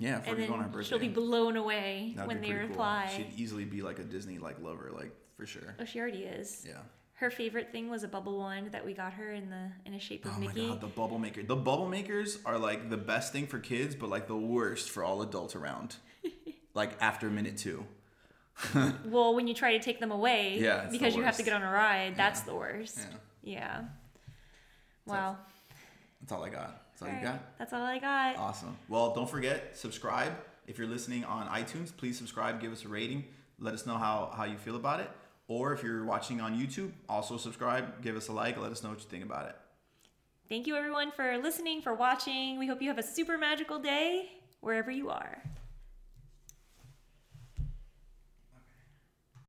Yeah, 0.00 0.20
for 0.20 0.30
and 0.34 0.42
on 0.44 0.58
her 0.58 0.62
then 0.64 0.72
birthday. 0.72 0.88
she'll 0.88 0.98
be 0.98 1.08
blown 1.08 1.56
away 1.56 2.14
That'd 2.16 2.26
when 2.26 2.40
be 2.40 2.46
they 2.48 2.52
pretty 2.54 2.66
cool. 2.68 2.74
reply. 2.76 3.12
She'd 3.16 3.32
easily 3.36 3.64
be 3.64 3.82
like 3.82 3.98
a 4.00 4.02
Disney 4.02 4.38
like 4.38 4.60
lover, 4.60 4.90
like 4.92 5.12
for 5.36 5.46
sure. 5.46 5.76
Oh, 5.78 5.84
she 5.84 6.00
already 6.00 6.24
is. 6.24 6.64
Yeah. 6.66 6.78
Her 7.14 7.30
favorite 7.30 7.70
thing 7.70 7.90
was 7.90 8.02
a 8.02 8.08
bubble 8.08 8.38
wand 8.38 8.72
that 8.72 8.82
we 8.84 8.94
got 8.94 9.12
her 9.12 9.30
in 9.32 9.50
the 9.50 9.70
in 9.84 9.92
a 9.92 10.00
shape 10.00 10.24
of 10.24 10.32
Oh 10.36 10.40
Mickey. 10.40 10.62
my 10.62 10.68
god, 10.70 10.80
the 10.80 10.86
bubble 10.86 11.18
maker. 11.18 11.42
The 11.42 11.54
bubble 11.54 11.86
makers 11.86 12.38
are 12.46 12.56
like 12.58 12.88
the 12.88 12.96
best 12.96 13.30
thing 13.32 13.46
for 13.46 13.58
kids, 13.58 13.94
but 13.94 14.08
like 14.08 14.26
the 14.26 14.36
worst 14.36 14.88
for 14.88 15.04
all 15.04 15.20
adults 15.20 15.54
around. 15.54 15.96
like 16.74 16.92
after 17.00 17.28
a 17.28 17.30
minute 17.30 17.58
two. 17.58 17.84
Well, 19.06 19.34
when 19.34 19.46
you 19.46 19.54
try 19.54 19.72
to 19.76 19.82
take 19.82 20.00
them 20.00 20.10
away, 20.10 20.58
Yeah, 20.60 20.86
because 20.90 21.14
you 21.14 21.22
have 21.22 21.36
to 21.36 21.42
get 21.42 21.52
on 21.54 21.62
a 21.62 21.70
ride, 21.70 22.16
that's 22.16 22.40
Yeah. 22.40 22.46
the 22.46 22.54
worst. 22.54 22.98
Yeah. 23.42 23.52
Yeah. 23.52 23.80
Wow. 25.06 25.36
That's 26.20 26.32
all 26.32 26.44
I 26.44 26.48
got. 26.50 26.82
That's 27.00 27.12
all 27.12 27.16
All 27.16 27.22
you 27.22 27.26
got. 27.26 27.58
That's 27.58 27.72
all 27.72 27.82
I 27.82 27.98
got. 27.98 28.36
Awesome. 28.36 28.76
Well, 28.88 29.14
don't 29.14 29.28
forget, 29.28 29.76
subscribe. 29.76 30.32
If 30.66 30.78
you're 30.78 30.86
listening 30.86 31.24
on 31.24 31.48
iTunes, 31.48 31.96
please 31.96 32.16
subscribe, 32.16 32.60
give 32.60 32.72
us 32.72 32.84
a 32.84 32.88
rating, 32.88 33.24
let 33.58 33.74
us 33.74 33.86
know 33.86 33.96
how, 33.96 34.32
how 34.36 34.44
you 34.44 34.56
feel 34.56 34.76
about 34.76 35.00
it. 35.00 35.10
Or 35.48 35.72
if 35.72 35.82
you're 35.82 36.04
watching 36.04 36.40
on 36.40 36.56
YouTube, 36.56 36.92
also 37.08 37.36
subscribe, 37.36 38.02
give 38.02 38.16
us 38.16 38.28
a 38.28 38.32
like, 38.32 38.56
let 38.56 38.70
us 38.70 38.84
know 38.84 38.90
what 38.90 39.00
you 39.00 39.06
think 39.06 39.24
about 39.24 39.48
it. 39.48 39.56
Thank 40.48 40.66
you 40.66 40.76
everyone 40.76 41.10
for 41.10 41.38
listening, 41.38 41.80
for 41.82 41.94
watching. 41.94 42.58
We 42.58 42.66
hope 42.66 42.82
you 42.82 42.88
have 42.88 42.98
a 42.98 43.02
super 43.02 43.38
magical 43.38 43.78
day 43.78 44.30
wherever 44.60 44.90
you 44.90 45.10
are. 45.10 45.42